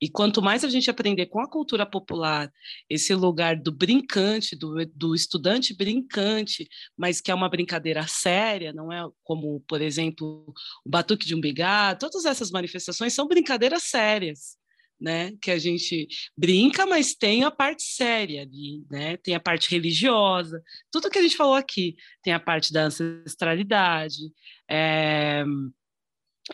[0.00, 2.48] E quanto mais a gente aprender com a cultura popular,
[2.88, 8.92] esse lugar do brincante, do, do estudante brincante, mas que é uma brincadeira séria, não
[8.92, 10.54] é como, por exemplo,
[10.84, 14.61] o batuque de umbigá, todas essas manifestações são brincadeiras sérias
[15.02, 15.32] né?
[15.42, 19.16] Que a gente brinca, mas tem a parte séria ali, né?
[19.16, 21.96] Tem a parte religiosa, tudo que a gente falou aqui.
[22.22, 24.32] Tem a parte da ancestralidade,
[24.70, 25.44] é...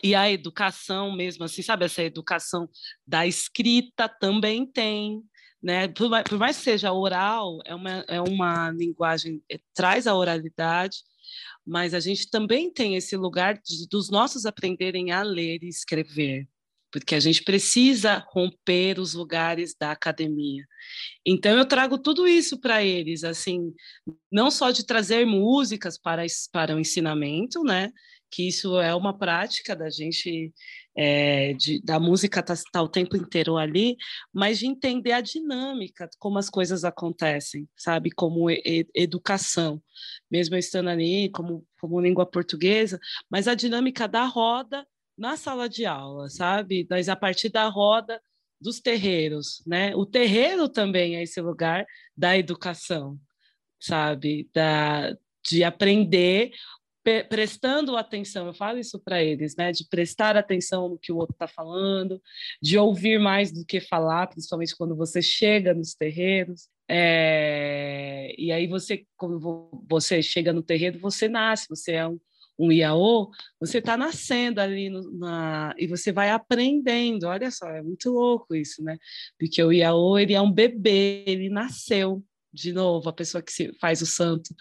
[0.03, 1.85] e a educação mesmo, assim, sabe?
[1.85, 2.67] Essa educação
[3.05, 5.21] da escrita também tem,
[5.61, 5.87] né?
[5.87, 10.15] Por mais, por mais que seja oral, é uma, é uma linguagem, é, traz a
[10.15, 10.97] oralidade,
[11.65, 16.47] mas a gente também tem esse lugar de, dos nossos aprenderem a ler e escrever,
[16.91, 20.65] porque a gente precisa romper os lugares da academia.
[21.25, 23.73] Então eu trago tudo isso para eles, assim,
[24.31, 27.91] não só de trazer músicas para, para o ensinamento, né?
[28.31, 30.53] Que isso é uma prática da gente,
[30.95, 33.97] é, de, da música tá, tá o tempo inteiro ali,
[34.31, 38.11] mas de entender a dinâmica, como as coisas acontecem, sabe?
[38.11, 39.81] Como e, educação,
[40.29, 44.85] mesmo eu estando ali como, como língua portuguesa, mas a dinâmica da roda
[45.19, 46.87] na sala de aula, sabe?
[46.89, 48.21] Mas a partir da roda
[48.59, 49.95] dos terreiros, né?
[49.95, 53.19] O terreiro também é esse lugar da educação,
[53.79, 54.49] sabe?
[54.53, 55.15] Da,
[55.45, 56.51] de aprender
[57.27, 59.71] prestando atenção, eu falo isso para eles, né?
[59.71, 62.21] De prestar atenção no que o outro está falando,
[62.61, 66.67] de ouvir mais do que falar, principalmente quando você chega nos terreiros.
[66.87, 68.35] É...
[68.37, 69.39] E aí você, quando
[69.89, 72.19] você chega no terreiro, você nasce, você é um,
[72.59, 77.23] um IAO, você está nascendo ali no, na, e você vai aprendendo.
[77.23, 78.97] Olha só, é muito louco isso, né?
[79.39, 83.71] Porque o IAO ele é um bebê, ele nasceu de novo, a pessoa que se,
[83.79, 84.53] faz o santo.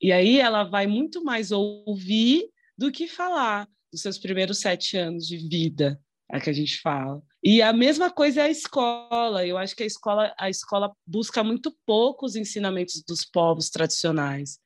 [0.00, 5.26] E aí ela vai muito mais ouvir do que falar dos seus primeiros sete anos
[5.26, 7.22] de vida, é que a gente fala.
[7.42, 9.46] E a mesma coisa é a escola.
[9.46, 14.58] Eu acho que a escola, a escola busca muito pouco os ensinamentos dos povos tradicionais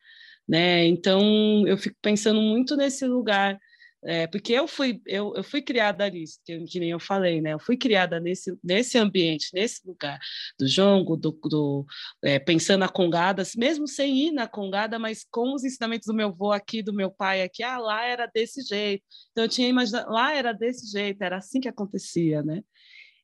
[0.49, 0.87] né?
[0.87, 3.59] Então eu fico pensando muito nesse lugar,
[4.05, 7.53] é, porque eu fui eu, eu fui criada ali, que, que, nem eu falei, né?
[7.53, 10.19] Eu fui criada nesse nesse ambiente, nesse lugar
[10.59, 11.85] do jongo, do, do
[12.23, 16.29] é, pensando na congada, mesmo sem ir na congada, mas com os ensinamentos do meu
[16.29, 19.05] avô aqui, do meu pai aqui, ah, lá era desse jeito.
[19.33, 22.63] Então eu tinha imaginado, lá era desse jeito, era assim que acontecia, né?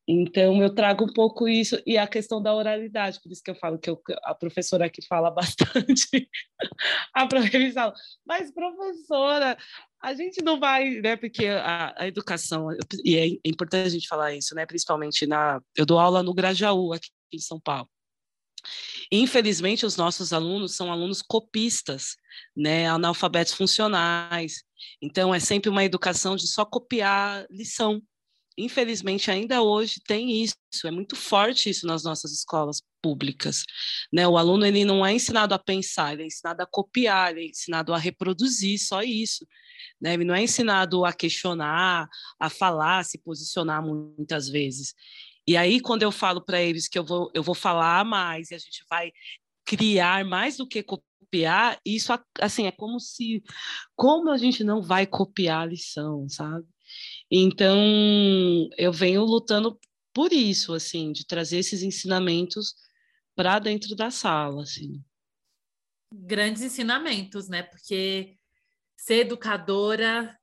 [0.07, 3.55] Então, eu trago um pouco isso, e a questão da oralidade, por isso que eu
[3.55, 6.29] falo que eu, a professora aqui fala bastante,
[7.13, 7.93] a professora
[8.25, 9.57] mas professora,
[10.01, 12.67] a gente não vai, né, porque a, a educação,
[13.03, 16.35] e é, é, importante a gente falar isso, né, principalmente na, eu dou aula no
[16.35, 17.89] Grajaú, aqui em São Paulo,
[19.11, 22.15] Infelizmente, os nossos alunos são alunos copistas,
[22.55, 24.63] né, analfabetos funcionais.
[25.01, 28.01] Então, é sempre uma educação de só copiar lição,
[28.57, 33.63] infelizmente ainda hoje tem isso, é muito forte isso nas nossas escolas públicas,
[34.11, 34.27] né?
[34.27, 37.49] O aluno ele não é ensinado a pensar, ele é ensinado a copiar, ele é
[37.49, 39.45] ensinado a reproduzir, só isso,
[40.01, 40.13] né?
[40.13, 42.07] Ele não é ensinado a questionar,
[42.39, 44.93] a falar, a se posicionar muitas vezes.
[45.47, 48.55] E aí quando eu falo para eles que eu vou eu vou falar mais e
[48.55, 49.11] a gente vai
[49.65, 53.43] criar mais do que copiar, isso assim é como se
[53.95, 56.65] como a gente não vai copiar a lição, sabe?
[57.31, 57.77] Então,
[58.77, 59.79] eu venho lutando
[60.13, 62.75] por isso, assim, de trazer esses ensinamentos
[63.35, 65.03] para dentro da sala, assim.
[66.13, 67.63] Grandes ensinamentos, né?
[67.63, 68.37] Porque
[68.95, 70.37] ser educadora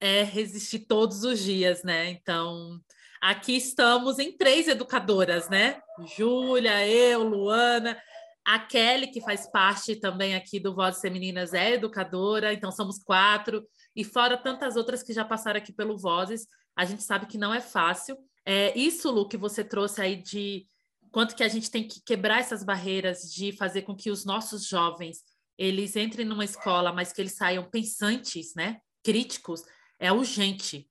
[0.00, 2.10] é resistir todos os dias, né?
[2.10, 2.80] Então,
[3.20, 5.80] aqui estamos em três educadoras, né?
[6.16, 8.00] Júlia, eu, Luana,
[8.44, 13.62] a Kelly, que faz parte também aqui do Vozes Femininas, é educadora, então somos quatro
[13.94, 17.52] e fora tantas outras que já passaram aqui pelo Vozes, a gente sabe que não
[17.52, 18.16] é fácil.
[18.44, 20.66] É, isso, Lu, que você trouxe aí de
[21.10, 24.66] quanto que a gente tem que quebrar essas barreiras de fazer com que os nossos
[24.66, 25.18] jovens
[25.58, 28.80] eles entrem numa escola, mas que eles saiam pensantes, né?
[29.04, 29.62] Críticos,
[29.98, 30.90] é urgente.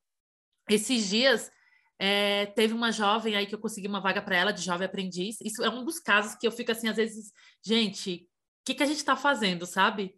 [0.70, 1.52] Esses dias
[2.00, 5.42] é, teve uma jovem aí que eu consegui uma vaga para ela de jovem aprendiz.
[5.42, 7.34] Isso é um dos casos que eu fico assim, às vezes,
[7.64, 8.28] gente,
[8.62, 10.16] o que, que a gente está fazendo, sabe?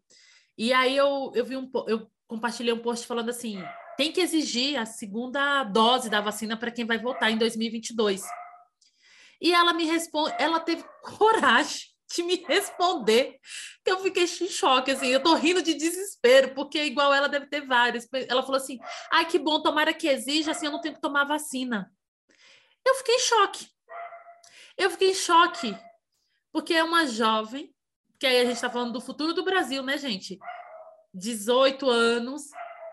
[0.57, 3.61] E aí eu, eu vi um eu compartilhei um post falando assim:
[3.97, 8.23] tem que exigir a segunda dose da vacina para quem vai votar em 2022.
[9.41, 13.39] E ela me responde, ela teve coragem de me responder,
[13.83, 17.47] que eu fiquei em choque, assim, eu tô rindo de desespero, porque igual ela deve
[17.47, 18.07] ter vários.
[18.29, 18.79] Ela falou assim:
[19.11, 21.91] ai, que bom, tomara que exija, assim eu não tenho que tomar vacina.
[22.85, 23.67] Eu fiquei em choque.
[24.77, 25.77] Eu fiquei em choque,
[26.51, 27.73] porque é uma jovem,
[28.19, 30.39] que aí a gente está falando do futuro do Brasil, né, gente?
[31.13, 32.43] 18 anos,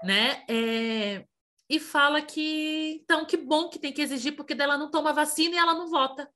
[0.02, 0.44] né?
[0.48, 1.24] É,
[1.68, 5.54] e fala que então que bom que tem que exigir porque dela não toma vacina
[5.54, 6.28] e ela não vota.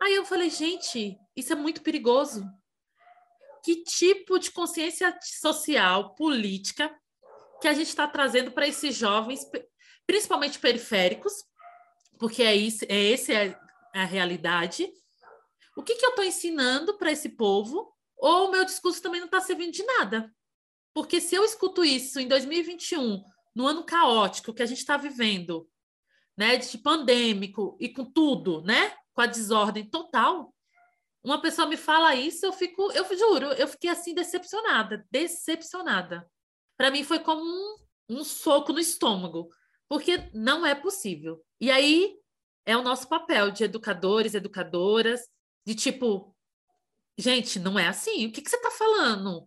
[0.00, 2.44] Aí eu falei, gente, isso é muito perigoso.
[3.64, 6.94] Que tipo de consciência social, política,
[7.60, 9.40] que a gente está trazendo para esses jovens,
[10.06, 11.32] principalmente periféricos,
[12.18, 13.58] porque é isso, é esse é
[13.94, 14.92] a realidade.
[15.74, 17.90] O que, que eu estou ensinando para esse povo?
[18.18, 20.34] Ou o meu discurso também não está servindo de nada?
[20.96, 23.22] Porque se eu escuto isso em 2021,
[23.54, 25.68] no ano caótico que a gente está vivendo,
[26.34, 30.54] né, de pandêmico e com tudo, né, com a desordem total.
[31.22, 36.26] Uma pessoa me fala isso, eu fico, eu juro, eu fiquei assim decepcionada, decepcionada.
[36.78, 37.76] Para mim foi como um,
[38.08, 39.50] um soco no estômago,
[39.90, 41.44] porque não é possível.
[41.60, 42.16] E aí
[42.64, 45.28] é o nosso papel de educadores, educadoras,
[45.62, 46.34] de tipo,
[47.18, 48.28] gente, não é assim.
[48.28, 49.46] O que, que você está falando?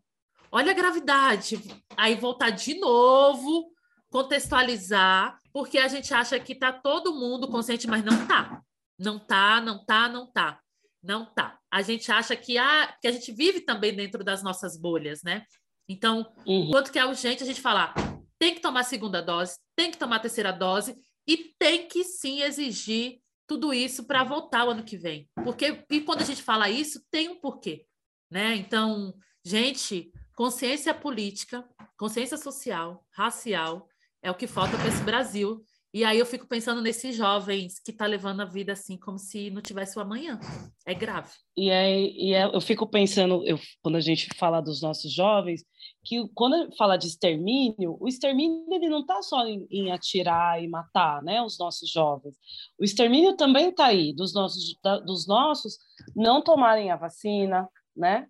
[0.51, 1.61] Olha a gravidade.
[1.95, 3.71] Aí voltar de novo,
[4.09, 8.61] contextualizar, porque a gente acha que está todo mundo consciente, mas não tá.
[8.97, 10.59] Não tá, não tá, não tá.
[11.01, 11.57] Não tá.
[11.71, 15.45] A gente acha que, ah, que a gente vive também dentro das nossas bolhas, né?
[15.87, 16.69] Então, uhum.
[16.71, 17.93] quanto que é urgente a gente falar,
[18.37, 20.95] tem que tomar a segunda dose, tem que tomar a terceira dose
[21.27, 25.27] e tem que sim exigir tudo isso para voltar o ano que vem.
[25.43, 27.85] Porque e quando a gente fala isso, tem um porquê,
[28.29, 28.55] né?
[28.55, 31.67] Então, gente, consciência política,
[31.97, 33.85] consciência social, racial
[34.23, 35.61] é o que falta para esse Brasil
[35.93, 39.49] e aí eu fico pensando nesses jovens que tá levando a vida assim como se
[39.49, 40.39] não tivesse o amanhã.
[40.87, 41.31] É grave.
[41.57, 45.65] E aí e é, eu fico pensando, eu, quando a gente fala dos nossos jovens,
[46.05, 50.69] que quando fala de extermínio, o extermínio ele não está só em, em, atirar e
[50.69, 52.37] matar, né, os nossos jovens.
[52.79, 55.79] O extermínio também está aí dos nossos da, dos nossos
[56.15, 58.25] não tomarem a vacina, né,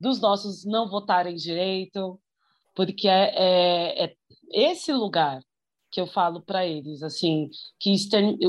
[0.00, 2.20] dos nossos não votarem direito,
[2.74, 4.14] porque é, é, é
[4.52, 5.42] esse lugar
[5.90, 7.48] que eu falo para eles, assim,
[7.80, 7.94] que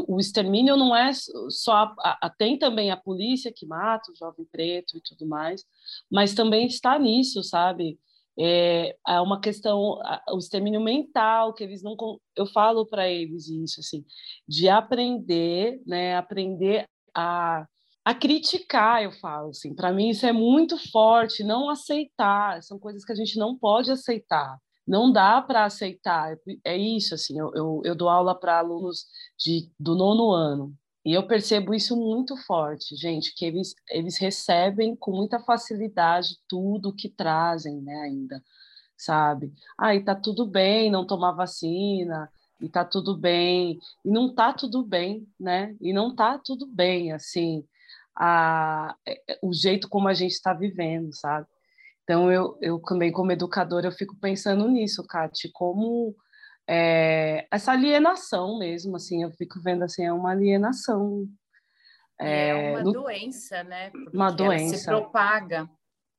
[0.07, 1.11] o extermínio não é
[1.49, 5.65] só a, a, tem também a polícia que mata o jovem preto e tudo mais,
[6.11, 7.97] mas também está nisso, sabe?
[8.37, 11.95] É, é uma questão, o extermínio mental que eles não,
[12.35, 14.05] eu falo para eles isso, assim,
[14.47, 16.15] de aprender, né?
[16.15, 17.65] Aprender a
[18.03, 23.05] a criticar, eu falo assim, para mim isso é muito forte, não aceitar, são coisas
[23.05, 24.57] que a gente não pode aceitar
[24.89, 26.35] não dá para aceitar.
[26.63, 29.05] É isso, assim, eu, eu, eu dou aula para alunos
[29.37, 30.75] de, do nono ano,
[31.05, 36.93] e eu percebo isso muito forte, gente, que eles, eles recebem com muita facilidade tudo
[36.93, 38.43] que trazem, né, ainda,
[38.97, 39.53] sabe?
[39.77, 42.29] Ah, e tá tudo bem não tomar vacina,
[42.59, 45.75] e tá tudo bem, e não tá tudo bem, né?
[45.79, 47.63] E não tá tudo bem, assim,
[48.19, 51.47] a, é, é, o jeito como a gente está vivendo, sabe?
[52.03, 56.15] Então, eu, eu também, como educadora, eu fico pensando nisso, Kati, como
[56.67, 61.27] é, essa alienação mesmo, assim, eu fico vendo assim, é uma alienação.
[62.19, 62.91] É, é uma no...
[62.91, 63.91] doença, né?
[63.91, 64.77] Porque uma doença.
[64.77, 65.69] se propaga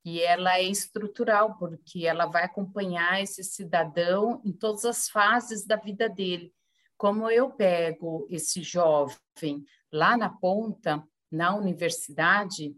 [0.04, 5.76] e ela é estrutural, porque ela vai acompanhar esse cidadão em todas as fases da
[5.76, 6.54] vida dele.
[6.96, 12.74] Como eu pego esse jovem lá na ponta, na universidade,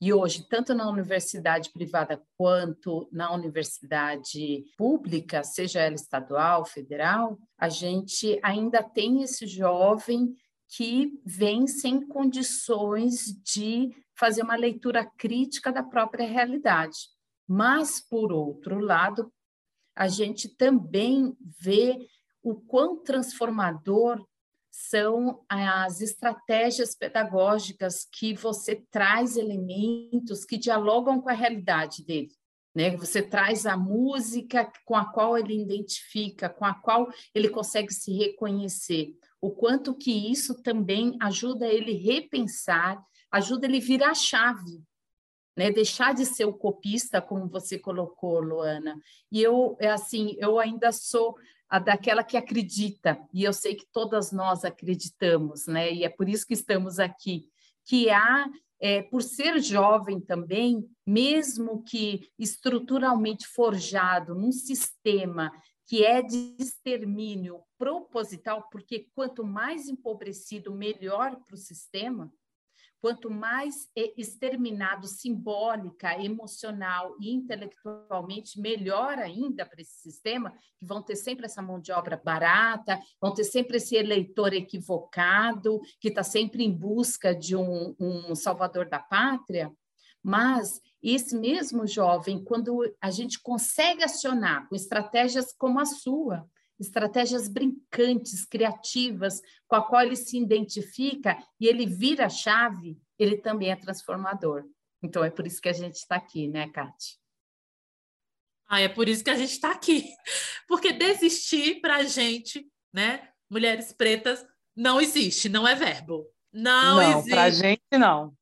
[0.00, 7.68] e hoje, tanto na universidade privada quanto na universidade pública, seja ela estadual, federal, a
[7.68, 10.34] gente ainda tem esse jovem
[10.68, 17.08] que vem sem condições de fazer uma leitura crítica da própria realidade.
[17.46, 19.30] Mas, por outro lado,
[19.94, 21.98] a gente também vê
[22.42, 24.24] o quão transformador
[24.88, 32.32] são as estratégias pedagógicas que você traz elementos que dialogam com a realidade dele.
[32.74, 32.96] Né?
[32.96, 38.12] Você traz a música com a qual ele identifica, com a qual ele consegue se
[38.12, 39.14] reconhecer.
[39.40, 44.82] O quanto que isso também ajuda ele repensar, ajuda ele virar chave,
[45.56, 45.70] né?
[45.70, 48.98] Deixar de ser o copista, como você colocou, Luana.
[49.30, 51.36] E eu, é assim, eu ainda sou
[51.70, 55.92] a daquela que acredita, e eu sei que todas nós acreditamos, né?
[55.92, 57.46] E é por isso que estamos aqui,
[57.84, 58.44] que há,
[58.80, 65.52] é, por ser jovem também, mesmo que estruturalmente forjado num sistema
[65.86, 72.32] que é de extermínio proposital, porque quanto mais empobrecido, melhor para o sistema,
[73.00, 81.16] Quanto mais exterminado simbólica, emocional e intelectualmente, melhor ainda para esse sistema, que vão ter
[81.16, 86.62] sempre essa mão de obra barata, vão ter sempre esse eleitor equivocado, que está sempre
[86.62, 89.72] em busca de um, um salvador da pátria.
[90.22, 96.46] Mas esse mesmo jovem, quando a gente consegue acionar com estratégias como a sua,
[96.80, 103.36] estratégias brincantes, criativas, com a qual ele se identifica e ele vira a chave, ele
[103.36, 104.64] também é transformador.
[105.02, 107.20] Então é por isso que a gente está aqui, né, Kate?
[108.66, 110.08] Ah, é por isso que a gente está aqui.
[110.66, 116.26] Porque desistir para a gente, né, mulheres pretas, não existe, não é verbo.
[116.52, 117.30] Não, não existe.
[117.30, 118.34] Para a gente, não.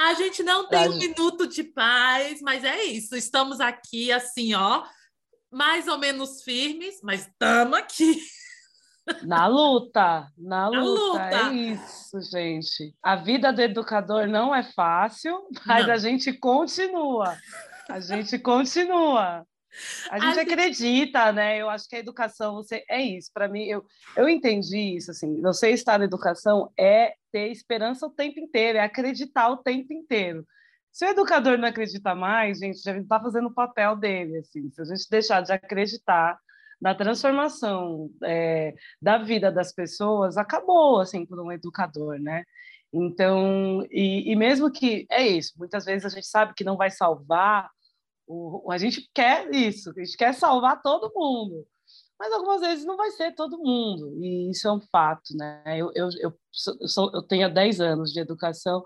[0.00, 3.14] a gente não tem um minuto de paz, mas é isso.
[3.14, 4.84] Estamos aqui, assim, ó,
[5.52, 8.18] mais ou menos firmes, mas estamos aqui.
[9.24, 10.80] Na luta, na luta,
[11.24, 11.50] luta.
[11.50, 12.94] é isso, gente.
[13.02, 15.94] A vida do educador não é fácil, mas Não.
[15.94, 17.36] a gente continua.
[17.88, 19.44] A gente continua.
[20.10, 21.58] A gente gente- acredita, né?
[21.58, 23.30] Eu acho que a educação, você é isso.
[23.34, 23.84] Para mim, eu,
[24.16, 25.10] eu entendi isso.
[25.10, 29.92] Assim, você estar na educação é ter esperança o tempo inteiro, é acreditar o tempo
[29.92, 30.46] inteiro.
[30.92, 34.38] Se o educador não acredita mais, gente, já está fazendo o papel dele.
[34.38, 36.38] Assim, se a gente deixar de acreditar
[36.80, 42.44] na transformação é, da vida das pessoas, acabou assim por um educador, né?
[42.92, 46.90] Então, e, e mesmo que é isso, muitas vezes a gente sabe que não vai
[46.90, 47.70] salvar
[48.26, 51.66] o, a gente quer isso, a gente quer salvar todo mundo,
[52.18, 55.62] mas algumas vezes não vai ser todo mundo, e isso é um fato, né?
[55.78, 56.32] Eu, eu, eu,
[56.88, 58.84] sou- eu, tenho 10 anos de educação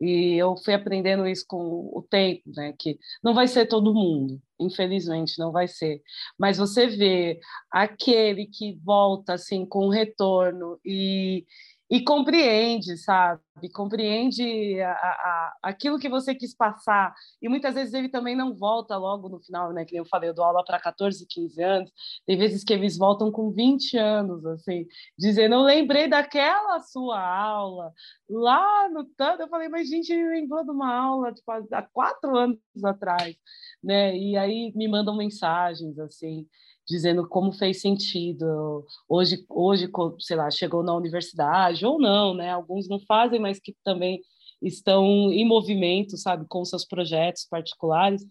[0.00, 2.74] e eu fui aprendendo isso com o tempo, né?
[2.78, 6.02] Que não vai ser todo mundo, infelizmente não vai ser,
[6.38, 7.38] mas você vê
[7.70, 11.44] aquele que volta assim com retorno e
[11.90, 13.40] e compreende, sabe?
[13.72, 17.14] Compreende a, a, aquilo que você quis passar.
[17.40, 19.84] E muitas vezes ele também não volta logo no final, né?
[19.84, 21.92] Que eu falei, eu dou aula para 14, 15 anos.
[22.26, 24.86] Tem vezes que eles voltam com 20 anos, assim,
[25.18, 27.92] dizendo: Eu lembrei daquela sua aula
[28.28, 29.42] lá no tanto.
[29.42, 33.36] Eu falei, mas gente, ele lembrou de uma aula tipo, há quatro anos atrás,
[33.82, 34.16] né?
[34.16, 36.46] E aí me mandam mensagens, assim,
[36.86, 39.88] dizendo como fez sentido hoje, hoje,
[40.20, 42.50] sei lá, chegou na universidade ou não, né?
[42.50, 44.20] Alguns não fazem, mas que também
[44.62, 48.24] estão em movimento, sabe, com seus projetos particulares.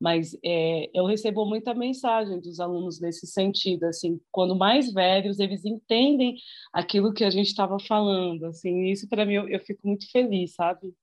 [0.00, 5.64] Mas é, eu recebo muita mensagem dos alunos nesse sentido, assim, quando mais velhos eles
[5.64, 6.36] entendem
[6.72, 10.54] aquilo que a gente estava falando, assim, isso para mim eu, eu fico muito feliz,
[10.54, 10.94] sabe?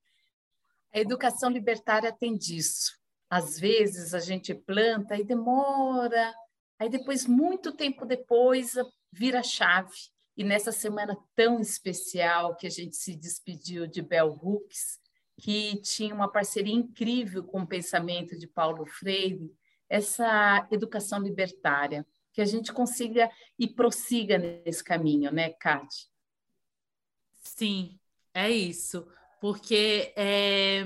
[0.94, 2.94] A educação libertária tem disso.
[3.30, 6.34] Às vezes a gente planta e demora,
[6.80, 8.74] aí depois, muito tempo depois,
[9.12, 9.94] vira chave.
[10.38, 15.00] E nessa semana tão especial que a gente se despediu de Bell Hooks,
[15.38, 19.54] que tinha uma parceria incrível com o pensamento de Paulo Freire,
[19.90, 26.10] essa educação libertária, que a gente consiga e prossiga nesse caminho, né, Kate?
[27.42, 27.98] Sim,
[28.34, 29.08] é isso.
[29.40, 30.84] Porque é,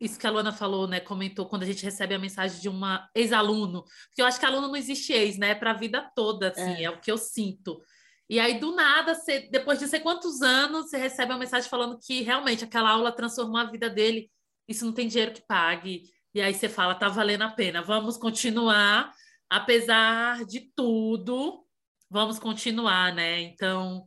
[0.00, 1.00] isso que a Luana falou, né?
[1.00, 3.84] Comentou quando a gente recebe a mensagem de uma ex-aluno.
[4.08, 5.50] Porque eu acho que aluno não existe ex, né?
[5.50, 6.84] É para a vida toda, assim, é.
[6.84, 6.90] É.
[6.90, 7.80] o que eu sinto.
[8.28, 11.98] E aí, do nada, você, depois de sei quantos anos, você recebe uma mensagem falando
[11.98, 14.30] que realmente aquela aula transformou a vida dele.
[14.66, 16.02] Isso não tem dinheiro que pague.
[16.34, 17.82] E aí você fala, tá valendo a pena.
[17.82, 19.12] Vamos continuar,
[19.48, 21.64] apesar de tudo,
[22.10, 23.40] vamos continuar, né?
[23.42, 24.04] Então,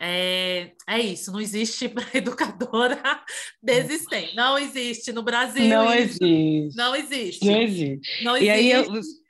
[0.00, 1.30] é, é isso.
[1.30, 3.22] Não existe para educadora
[3.62, 4.34] desistente.
[4.34, 5.68] Não existe no Brasil.
[5.68, 6.76] Não existe.
[6.76, 7.44] Não existe.
[7.44, 8.24] Não existe.
[8.24, 9.20] Não E aí, eu, existe.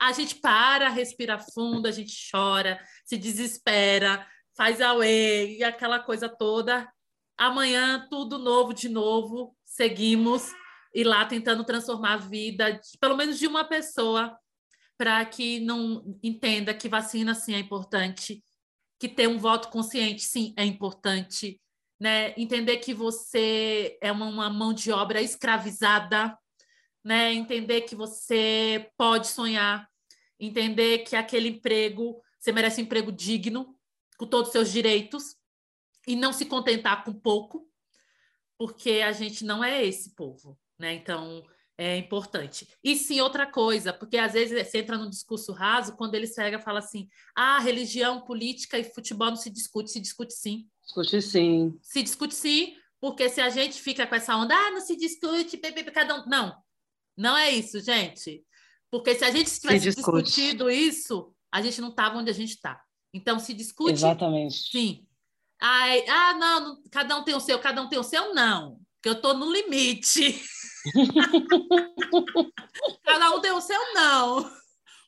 [0.00, 6.28] A gente para, respira fundo, a gente chora, se desespera, faz away e aquela coisa
[6.28, 6.90] toda.
[7.38, 10.50] Amanhã, tudo novo de novo, seguimos
[10.92, 14.36] e lá tentando transformar a vida, de, pelo menos de uma pessoa,
[14.98, 18.42] para que não entenda que vacina sim é importante,
[19.00, 21.58] que ter um voto consciente sim é importante,
[21.98, 22.34] né?
[22.36, 26.38] Entender que você é uma, uma mão de obra escravizada,
[27.02, 27.32] né?
[27.32, 29.88] Entender que você pode sonhar,
[30.38, 33.74] entender que aquele emprego, você merece um emprego digno,
[34.18, 35.34] com todos os seus direitos,
[36.06, 37.66] e não se contentar com pouco,
[38.58, 40.92] porque a gente não é esse povo, né?
[40.92, 41.42] Então,
[41.80, 42.68] é importante.
[42.84, 46.58] E sim, outra coisa, porque às vezes você entra num discurso raso, quando ele pega
[46.58, 50.68] e fala assim, ah, religião, política e futebol não se discute, se discute sim.
[50.84, 51.78] Discute sim.
[51.80, 55.56] Se discute sim, porque se a gente fica com essa onda, ah, não se discute,
[55.56, 56.26] bebê, cada um...
[56.28, 56.54] Não,
[57.16, 58.44] não é isso, gente.
[58.90, 62.78] Porque se a gente tivesse discutido isso, a gente não estava onde a gente está.
[63.14, 64.68] Então, se discute, Exatamente.
[64.70, 65.06] sim.
[65.58, 68.78] Ai, ah, não, não, cada um tem o seu, cada um tem o seu, não.
[68.96, 70.38] Porque eu estou no limite.
[73.04, 74.50] cada um tem o seu, não.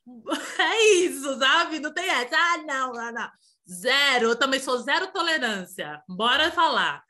[0.59, 1.79] É isso, sabe?
[1.79, 2.37] Não tem essa.
[2.37, 3.31] Ah, não, não, não.
[3.71, 4.31] Zero.
[4.31, 6.03] Eu também sou zero tolerância.
[6.09, 7.05] Bora falar.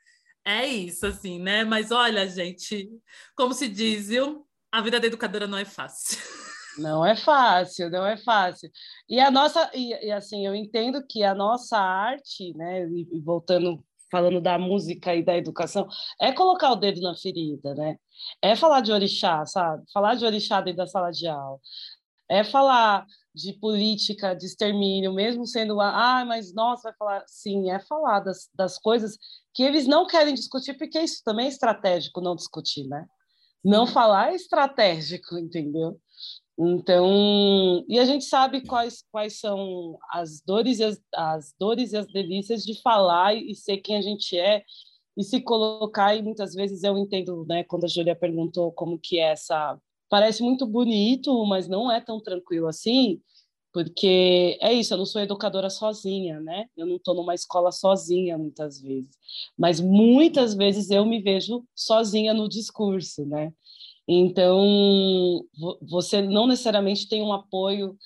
[0.45, 1.63] É isso, assim, né?
[1.63, 2.89] Mas olha, gente,
[3.35, 4.45] como se diz, viu?
[4.71, 6.17] A vida da educadora não é fácil.
[6.75, 8.67] Não é fácil, não é fácil.
[9.07, 13.21] E a nossa, e, e assim, eu entendo que a nossa arte, né, e, e
[13.21, 15.87] voltando, falando da música e da educação,
[16.21, 17.97] é colocar o dedo na ferida, né?
[18.43, 19.83] É falar de orixá, sabe?
[19.91, 21.59] Falar de orixá dentro da sala de aula.
[22.29, 27.79] É falar de política, de extermínio, mesmo sendo, ah, mas nossa, vai falar, sim, é
[27.79, 29.17] falar das, das coisas
[29.51, 33.07] que eles não querem discutir, porque isso também é estratégico não discutir, né?
[33.65, 35.99] Não falar é estratégico, entendeu?
[36.57, 41.97] Então, e a gente sabe quais, quais são as dores e as, as dores e
[41.97, 44.63] as delícias de falar e ser quem a gente é
[45.17, 49.19] e se colocar e muitas vezes eu entendo, né, quando a Júlia perguntou como que
[49.19, 49.79] é essa
[50.09, 53.19] parece muito bonito, mas não é tão tranquilo assim,
[53.73, 56.67] porque é isso, eu não sou educadora sozinha, né?
[56.77, 59.09] Eu não estou numa escola sozinha muitas vezes,
[59.57, 63.51] mas muitas vezes eu me vejo sozinha no discurso, né?
[64.07, 65.45] Então,
[65.81, 67.97] você não necessariamente tem um apoio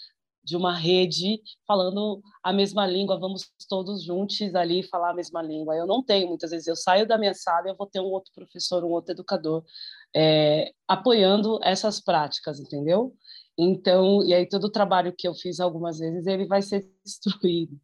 [0.43, 5.75] de uma rede falando a mesma língua, vamos todos juntos ali falar a mesma língua.
[5.75, 8.05] Eu não tenho, muitas vezes eu saio da minha sala e eu vou ter um
[8.05, 9.65] outro professor, um outro educador
[10.15, 13.13] é, apoiando essas práticas, entendeu?
[13.57, 17.77] Então, e aí todo o trabalho que eu fiz algumas vezes, ele vai ser destruído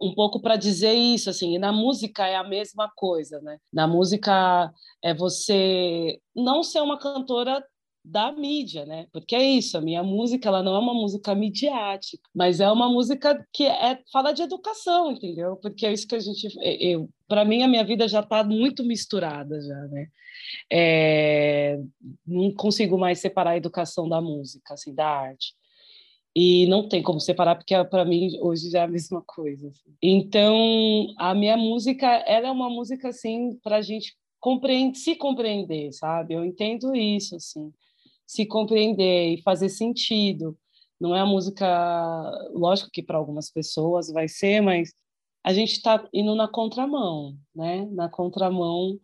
[0.00, 3.58] um pouco para dizer isso, assim, e na música é a mesma coisa, né?
[3.72, 4.72] Na música
[5.02, 7.64] é você não ser uma cantora
[8.04, 9.06] da mídia, né?
[9.12, 12.88] Porque é isso, a minha música ela não é uma música midiática, mas é uma
[12.88, 15.56] música que é fala de educação, entendeu?
[15.56, 18.84] Porque é isso que a gente eu, para mim a minha vida já está muito
[18.84, 20.06] misturada já, né?
[20.72, 21.78] É,
[22.24, 25.54] não consigo mais separar a educação da música, assim, da arte
[26.38, 29.68] e não tem como separar porque para mim hoje já é a mesma coisa.
[29.68, 29.96] Assim.
[30.02, 35.92] Então a minha música ela é uma música assim para a gente compreender, se compreender,
[35.92, 36.34] sabe?
[36.34, 37.72] Eu entendo isso assim,
[38.26, 40.56] se compreender e fazer sentido.
[41.00, 41.66] Não é a música,
[42.52, 44.92] lógico que para algumas pessoas vai ser, mas
[45.42, 47.86] a gente está indo na contramão, né?
[47.92, 48.98] Na contramão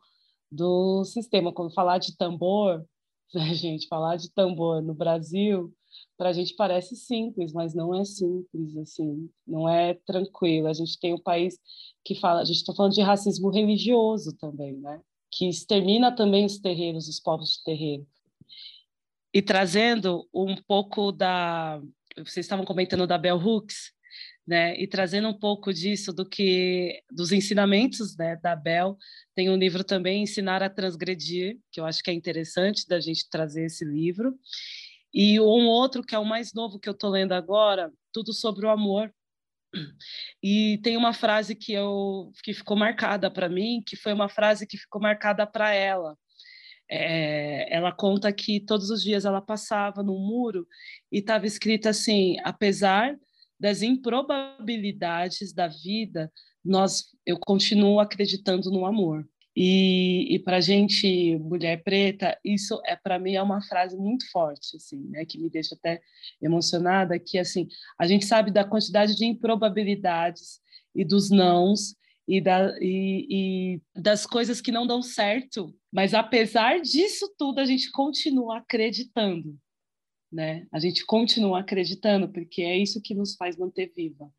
[0.50, 1.52] do sistema.
[1.52, 2.84] Quando falar de tambor,
[3.34, 5.72] né, gente, falar de tambor no Brasil
[6.16, 10.68] para a gente parece simples, mas não é simples, assim, não é tranquilo.
[10.68, 11.58] A gente tem um país
[12.04, 15.00] que fala, a gente está falando de racismo religioso também, né?
[15.30, 18.06] Que extermina também os terreiros, os povos de terreiro.
[19.34, 21.80] E trazendo um pouco da,
[22.18, 23.92] vocês estavam comentando da Bell Hooks,
[24.46, 24.78] né?
[24.78, 28.96] E trazendo um pouco disso do que dos ensinamentos, né, da Bell,
[29.34, 33.28] tem um livro também Ensinar a Transgredir, que eu acho que é interessante da gente
[33.30, 34.34] trazer esse livro.
[35.12, 38.66] E um outro, que é o mais novo que eu estou lendo agora, Tudo sobre
[38.66, 39.12] o Amor.
[40.42, 44.66] E tem uma frase que, eu, que ficou marcada para mim, que foi uma frase
[44.66, 46.16] que ficou marcada para ela.
[46.90, 50.66] É, ela conta que todos os dias ela passava no muro
[51.10, 53.16] e estava escrito assim: apesar
[53.58, 56.30] das improbabilidades da vida,
[56.64, 59.26] nós, eu continuo acreditando no amor.
[59.54, 64.76] E, e para gente, mulher preta, isso é para mim é uma frase muito forte,
[64.76, 66.00] assim, né, que me deixa até
[66.40, 70.58] emocionada, que assim a gente sabe da quantidade de improbabilidades
[70.94, 71.94] e dos nãos
[72.26, 77.66] e, da, e, e das coisas que não dão certo, mas apesar disso tudo a
[77.66, 79.58] gente continua acreditando,
[80.32, 80.66] né?
[80.72, 84.32] A gente continua acreditando porque é isso que nos faz manter viva.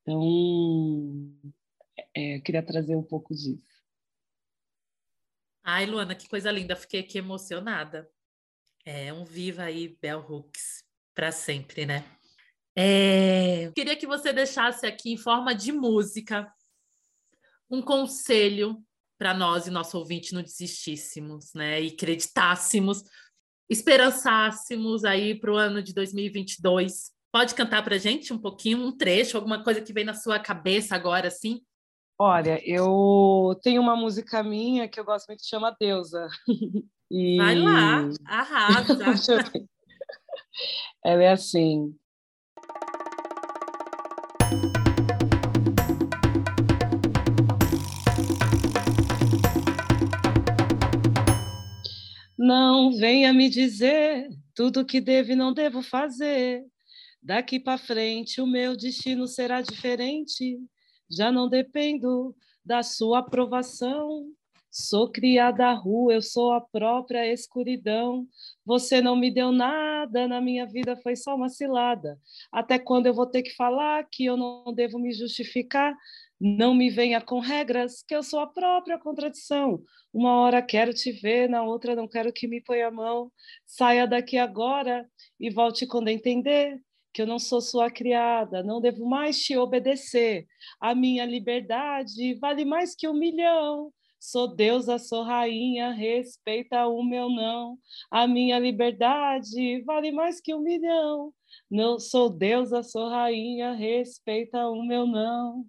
[0.00, 1.52] Então,
[2.14, 3.77] é, queria trazer um pouco disso.
[5.70, 8.10] Ai, Luana, que coisa linda, fiquei aqui emocionada.
[8.86, 10.82] É um viva aí, Bell Hooks,
[11.14, 12.06] para sempre, né?
[12.74, 13.70] É...
[13.72, 16.50] Queria que você deixasse aqui, em forma de música,
[17.70, 18.82] um conselho
[19.18, 21.82] para nós e nosso ouvinte não desistíssemos, né?
[21.82, 23.04] E acreditássemos,
[23.68, 27.12] esperançássemos aí para o ano de 2022.
[27.30, 30.94] Pode cantar para gente um pouquinho, um trecho, alguma coisa que vem na sua cabeça
[30.94, 31.60] agora, assim?
[32.20, 36.28] Olha, eu tenho uma música minha que eu gosto muito que chama Deusa.
[37.10, 37.38] E...
[37.38, 38.98] Vai lá, arrasa.
[41.02, 41.96] Ela é assim.
[52.36, 56.62] Não venha me dizer tudo que devo e não devo fazer.
[57.22, 60.58] Daqui para frente o meu destino será diferente
[61.10, 62.34] já não dependo
[62.64, 64.26] da sua aprovação.
[64.70, 68.26] Sou criada à rua, eu sou a própria escuridão.
[68.64, 72.18] Você não me deu nada, na minha vida foi só uma cilada.
[72.52, 75.96] Até quando eu vou ter que falar que eu não devo me justificar?
[76.40, 79.82] Não me venha com regras, que eu sou a própria contradição.
[80.12, 83.32] Uma hora quero te ver, na outra não quero que me ponha a mão.
[83.66, 85.08] Saia daqui agora
[85.40, 86.80] e volte quando entender
[87.18, 90.46] que eu não sou sua criada, não devo mais te obedecer.
[90.80, 93.92] A minha liberdade vale mais que um milhão.
[94.20, 97.76] Sou deusa, sou rainha, respeita o meu não.
[98.08, 101.34] A minha liberdade vale mais que um milhão.
[101.68, 105.66] Não sou deusa, sou rainha, respeita o meu não.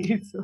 [0.00, 0.38] Isso.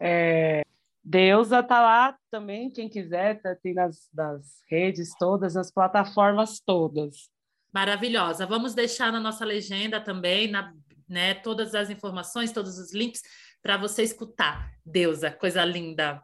[0.00, 0.62] É,
[1.02, 7.30] Deusa tá lá também, quem quiser, tá, tem nas, nas redes todas, nas plataformas todas.
[7.72, 8.46] Maravilhosa.
[8.46, 10.72] Vamos deixar na nossa legenda também, na,
[11.08, 13.20] né, todas as informações, todos os links
[13.62, 14.72] para você escutar.
[14.84, 16.22] Deusa, coisa linda.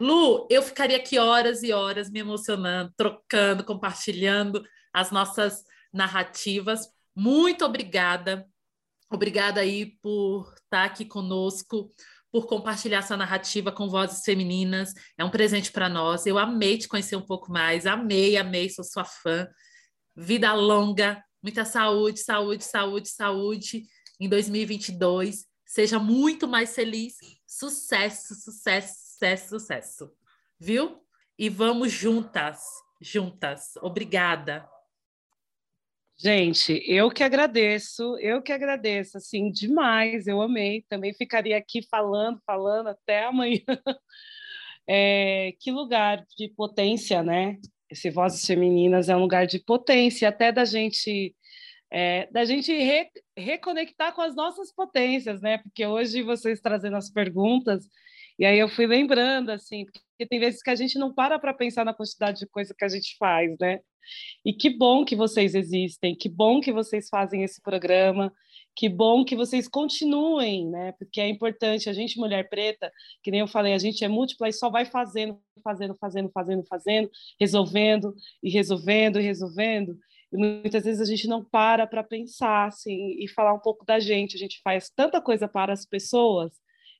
[0.00, 6.88] Lu, eu ficaria aqui horas e horas me emocionando, trocando, compartilhando as nossas narrativas.
[7.14, 8.46] Muito obrigada.
[9.14, 11.92] Obrigada aí por estar aqui conosco,
[12.30, 14.94] por compartilhar sua narrativa com vozes femininas.
[15.18, 16.26] É um presente para nós.
[16.26, 17.86] Eu amei te conhecer um pouco mais.
[17.86, 19.46] Amei, amei, sou sua fã.
[20.16, 23.84] Vida longa, muita saúde, saúde, saúde, saúde
[24.20, 27.16] em 2022 Seja muito mais feliz.
[27.46, 30.12] Sucesso, sucesso, sucesso, sucesso.
[30.60, 31.02] Viu?
[31.38, 32.60] E vamos juntas,
[33.00, 33.72] juntas.
[33.80, 34.68] Obrigada.
[36.22, 40.84] Gente, eu que agradeço, eu que agradeço, assim, demais, eu amei.
[40.88, 43.58] Também ficaria aqui falando, falando até amanhã.
[44.84, 47.56] É, que lugar de potência, né?
[47.88, 51.32] Esse Vozes Femininas é um lugar de potência, até da gente
[51.88, 55.58] é, da gente re, reconectar com as nossas potências, né?
[55.58, 57.86] Porque hoje vocês trazendo as perguntas,
[58.38, 59.86] e aí eu fui lembrando, assim,
[60.26, 62.88] tem vezes que a gente não para para pensar na quantidade de coisa que a
[62.88, 63.80] gente faz, né?
[64.44, 68.32] E que bom que vocês existem, que bom que vocês fazem esse programa,
[68.74, 70.92] que bom que vocês continuem, né?
[70.92, 72.90] Porque é importante, a gente, mulher preta,
[73.22, 76.64] que nem eu falei, a gente é múltipla e só vai fazendo, fazendo, fazendo, fazendo,
[76.64, 79.98] fazendo, resolvendo e resolvendo e resolvendo.
[80.32, 84.00] E muitas vezes a gente não para para pensar assim, e falar um pouco da
[84.00, 84.36] gente.
[84.36, 86.52] A gente faz tanta coisa para as pessoas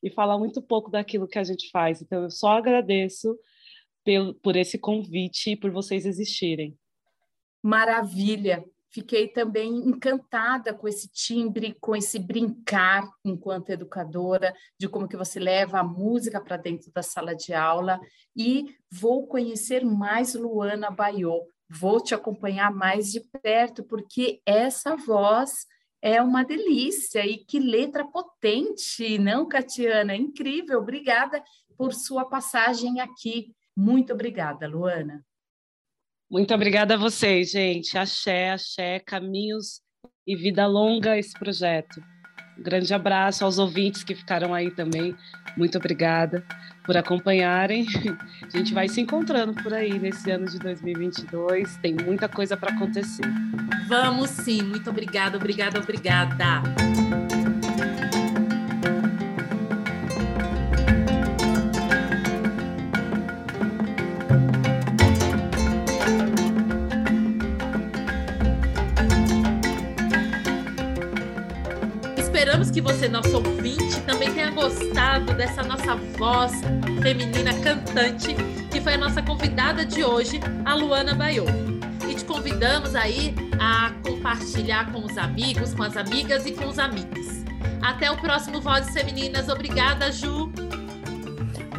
[0.03, 2.03] e falar muito pouco daquilo que a gente faz.
[2.03, 3.39] Então, eu só agradeço
[4.05, 6.77] pelo, por esse convite e por vocês existirem.
[7.63, 8.65] Maravilha!
[8.91, 15.41] Fiquei também encantada com esse timbre, com esse brincar enquanto educadora, de como que você
[15.41, 17.99] leva a música para dentro da sala de aula
[18.37, 25.65] e vou conhecer mais Luana Baiô, vou te acompanhar mais de perto, porque essa voz
[26.03, 30.17] é uma delícia e que letra potente, não, Catiana?
[30.17, 31.43] Incrível, obrigada
[31.79, 33.55] por sua passagem aqui.
[33.77, 35.25] Muito obrigada, Luana.
[36.29, 37.97] Muito obrigada a vocês, gente.
[37.97, 39.81] Axé, axé, caminhos
[40.27, 42.03] e vida longa esse projeto.
[42.59, 45.15] Um grande abraço aos ouvintes que ficaram aí também.
[45.57, 46.45] Muito obrigada
[46.85, 47.87] por acompanharem.
[48.43, 51.77] A gente vai se encontrando por aí nesse ano de 2022.
[51.79, 53.27] Tem muita coisa para acontecer.
[53.89, 54.63] Vamos sim.
[54.63, 57.32] Muito obrigada, obrigada, obrigada.
[72.73, 76.53] Que você, nosso ouvinte, também tenha gostado dessa nossa voz
[77.03, 78.35] feminina cantante,
[78.71, 81.45] que foi a nossa convidada de hoje, a Luana Baiô.
[82.09, 86.79] E te convidamos aí a compartilhar com os amigos, com as amigas e com os
[86.79, 87.45] amigos.
[87.83, 89.49] Até o próximo Vozes Femininas.
[89.49, 90.51] Obrigada, Ju.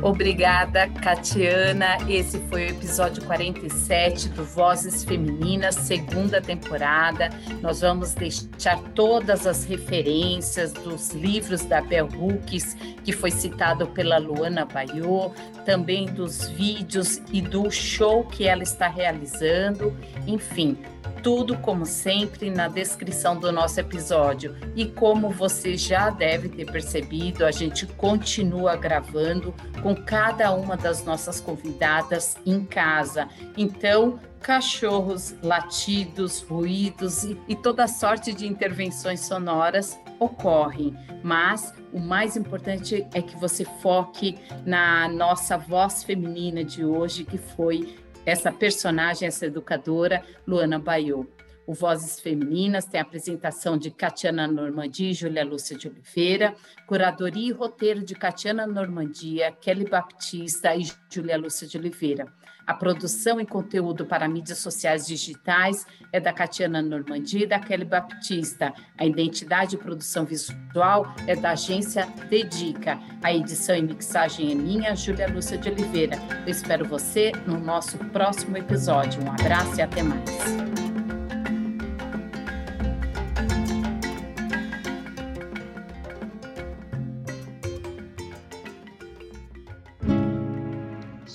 [0.04, 1.96] Obrigada, Catiana.
[2.10, 7.30] Esse foi o episódio 47 do Vozes Femininas, segunda temporada.
[7.62, 12.76] Nós vamos deixar todas as referências dos livros da Bell Hooks,
[13.06, 15.32] que foi citado pela Luana Baiô,
[15.66, 19.96] também dos vídeos e do show que ela está realizando.
[20.28, 20.78] Enfim,
[21.24, 24.56] tudo como sempre na descrição do nosso episódio.
[24.76, 31.04] E como você já deve ter percebido, a gente continua gravando com cada uma das
[31.06, 33.30] nossas convidadas em casa.
[33.56, 40.94] Então, cachorros, latidos, ruídos e, e toda sorte de intervenções sonoras ocorrem,
[41.24, 47.38] mas o mais importante é que você foque na nossa voz feminina de hoje, que
[47.38, 47.96] foi
[48.26, 51.26] essa personagem, essa educadora, Luana Baiô.
[51.66, 56.54] O Vozes Femininas tem a apresentação de Catiana Normandia e Júlia Lúcia de Oliveira,
[56.86, 62.28] curadoria e roteiro de Catiana Normandia, Kelly Baptista e Júlia Lúcia de Oliveira.
[62.66, 67.86] A produção e conteúdo para mídias sociais digitais é da Catiana Normandia e da Kelly
[67.86, 68.74] Baptista.
[68.98, 73.00] A identidade e produção visual é da agência Dedica.
[73.22, 76.18] A edição e mixagem é minha, Júlia Lúcia de Oliveira.
[76.46, 79.22] Eu espero você no nosso próximo episódio.
[79.24, 80.24] Um abraço e até mais.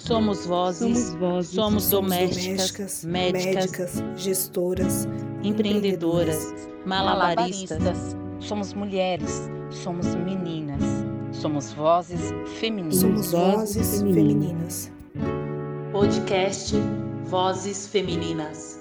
[0.09, 5.09] Somos vozes, somos, vozes, somos, somos domésticas, domésticas médicas, médicas, gestoras,
[5.45, 6.55] empreendedoras,
[6.87, 7.79] malabaristas.
[7.79, 8.17] malabaristas.
[8.41, 10.83] Somos mulheres, somos meninas,
[11.33, 12.97] Somos vozes femininas.
[12.97, 14.91] Somos vozes femininas.
[15.93, 16.73] Podcast
[17.27, 18.78] Vozes Femininas.